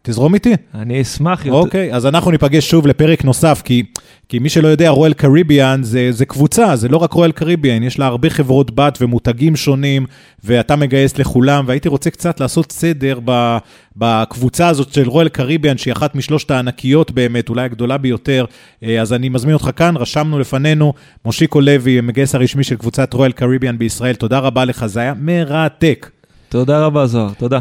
תזרום 0.08 0.34
איתי? 0.34 0.54
אני 0.74 1.02
אשמח. 1.02 1.46
אוקיי, 1.46 1.94
אז 1.94 2.06
אנחנו 2.06 2.30
ניפגש 2.30 2.70
שוב 2.70 2.86
לפרק 2.86 3.24
נוסף, 3.24 3.62
כי, 3.64 3.82
כי 4.28 4.38
מי 4.38 4.48
שלא 4.48 4.68
יודע, 4.68 4.90
רואל 4.90 5.12
קריביאן 5.12 5.82
זה, 5.82 6.08
זה 6.12 6.26
קבוצה, 6.26 6.76
זה 6.76 6.88
לא 6.88 6.96
רק 6.96 7.12
רואל 7.12 7.32
קריביאן, 7.32 7.82
יש 7.82 7.98
לה 7.98 8.06
הרבה 8.06 8.30
חברות 8.30 8.70
בת 8.74 8.98
ומותגים 9.00 9.56
שונים, 9.56 10.06
ואתה 10.44 10.76
מגייס 10.76 11.18
לכולם, 11.18 11.64
והייתי 11.66 11.88
רוצה 11.88 12.10
קצת 12.10 12.40
לעשות 12.40 12.72
סדר 12.72 13.18
ב, 13.24 13.58
בקבוצה 13.96 14.68
הזאת 14.68 14.92
של 14.92 15.08
רואל 15.08 15.28
קריביאן, 15.28 15.78
שהיא 15.78 15.92
אחת 15.92 16.14
משלושת 16.14 16.50
הענקיות 16.50 17.10
באמת, 17.10 17.48
אולי 17.48 17.64
הגדולה 17.64 17.98
ביותר. 17.98 18.44
אה, 18.82 19.00
אז 19.00 19.12
אני 19.12 19.28
מזמין 19.28 19.54
אותך 19.54 19.70
כאן, 19.76 19.96
רשמנו 19.96 20.38
לפנינו, 20.38 20.92
מושיקו 21.24 21.60
לוי, 21.60 21.98
המגייס 21.98 22.34
הרשמי 22.34 22.64
של 22.64 22.76
קבוצת 22.76 23.14
רואל 23.14 23.32
קריביאן 23.32 23.78
בישראל, 23.78 24.14
תודה 24.14 24.38
רבה 24.38 24.64
לך, 24.64 24.86
זה 24.86 25.00
היה 25.00 25.14
מרתק. 25.20 26.10
תודה 26.48 26.84
רבה, 26.86 27.06
זוהר, 27.06 27.30
תודה. 27.38 27.58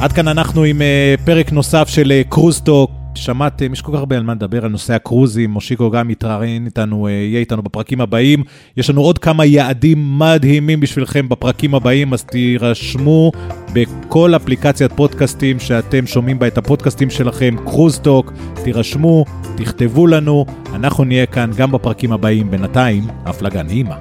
עד 0.00 0.12
כאן 0.12 0.28
אנחנו 0.28 0.64
עם 0.64 0.78
uh, 0.78 1.24
פרק 1.24 1.52
נוסף 1.52 1.88
של 1.88 2.12
uh, 2.12 2.28
קרוזטוק. 2.28 2.90
שמעתם, 3.14 3.72
יש 3.72 3.82
כל 3.82 3.92
כך 3.92 3.98
הרבה 3.98 4.16
על 4.16 4.22
מה 4.22 4.34
לדבר 4.34 4.64
על 4.64 4.70
נושא 4.70 4.94
הקרוזים, 4.94 5.50
מושיקו 5.50 5.90
גם 5.90 6.10
יתראיין 6.10 6.66
איתנו, 6.66 7.06
uh, 7.06 7.10
יהיה 7.10 7.40
איתנו 7.40 7.62
בפרקים 7.62 8.00
הבאים. 8.00 8.42
יש 8.76 8.90
לנו 8.90 9.00
עוד 9.00 9.18
כמה 9.18 9.44
יעדים 9.44 10.18
מדהימים 10.18 10.80
בשבילכם 10.80 11.28
בפרקים 11.28 11.74
הבאים, 11.74 12.12
אז 12.12 12.24
תירשמו 12.24 13.32
בכל 13.72 14.36
אפליקציית 14.36 14.92
פודקאסטים 14.92 15.60
שאתם 15.60 16.06
שומעים 16.06 16.38
בה 16.38 16.46
את 16.46 16.58
הפודקאסטים 16.58 17.10
שלכם, 17.10 17.56
קרוזטוק, 17.64 18.32
תירשמו, 18.64 19.24
תכתבו 19.56 20.06
לנו, 20.06 20.46
אנחנו 20.74 21.04
נהיה 21.04 21.26
כאן 21.26 21.50
גם 21.56 21.72
בפרקים 21.72 22.12
הבאים. 22.12 22.50
בינתיים, 22.50 23.04
הפלגה 23.24 23.62
נעימה. 23.62 23.96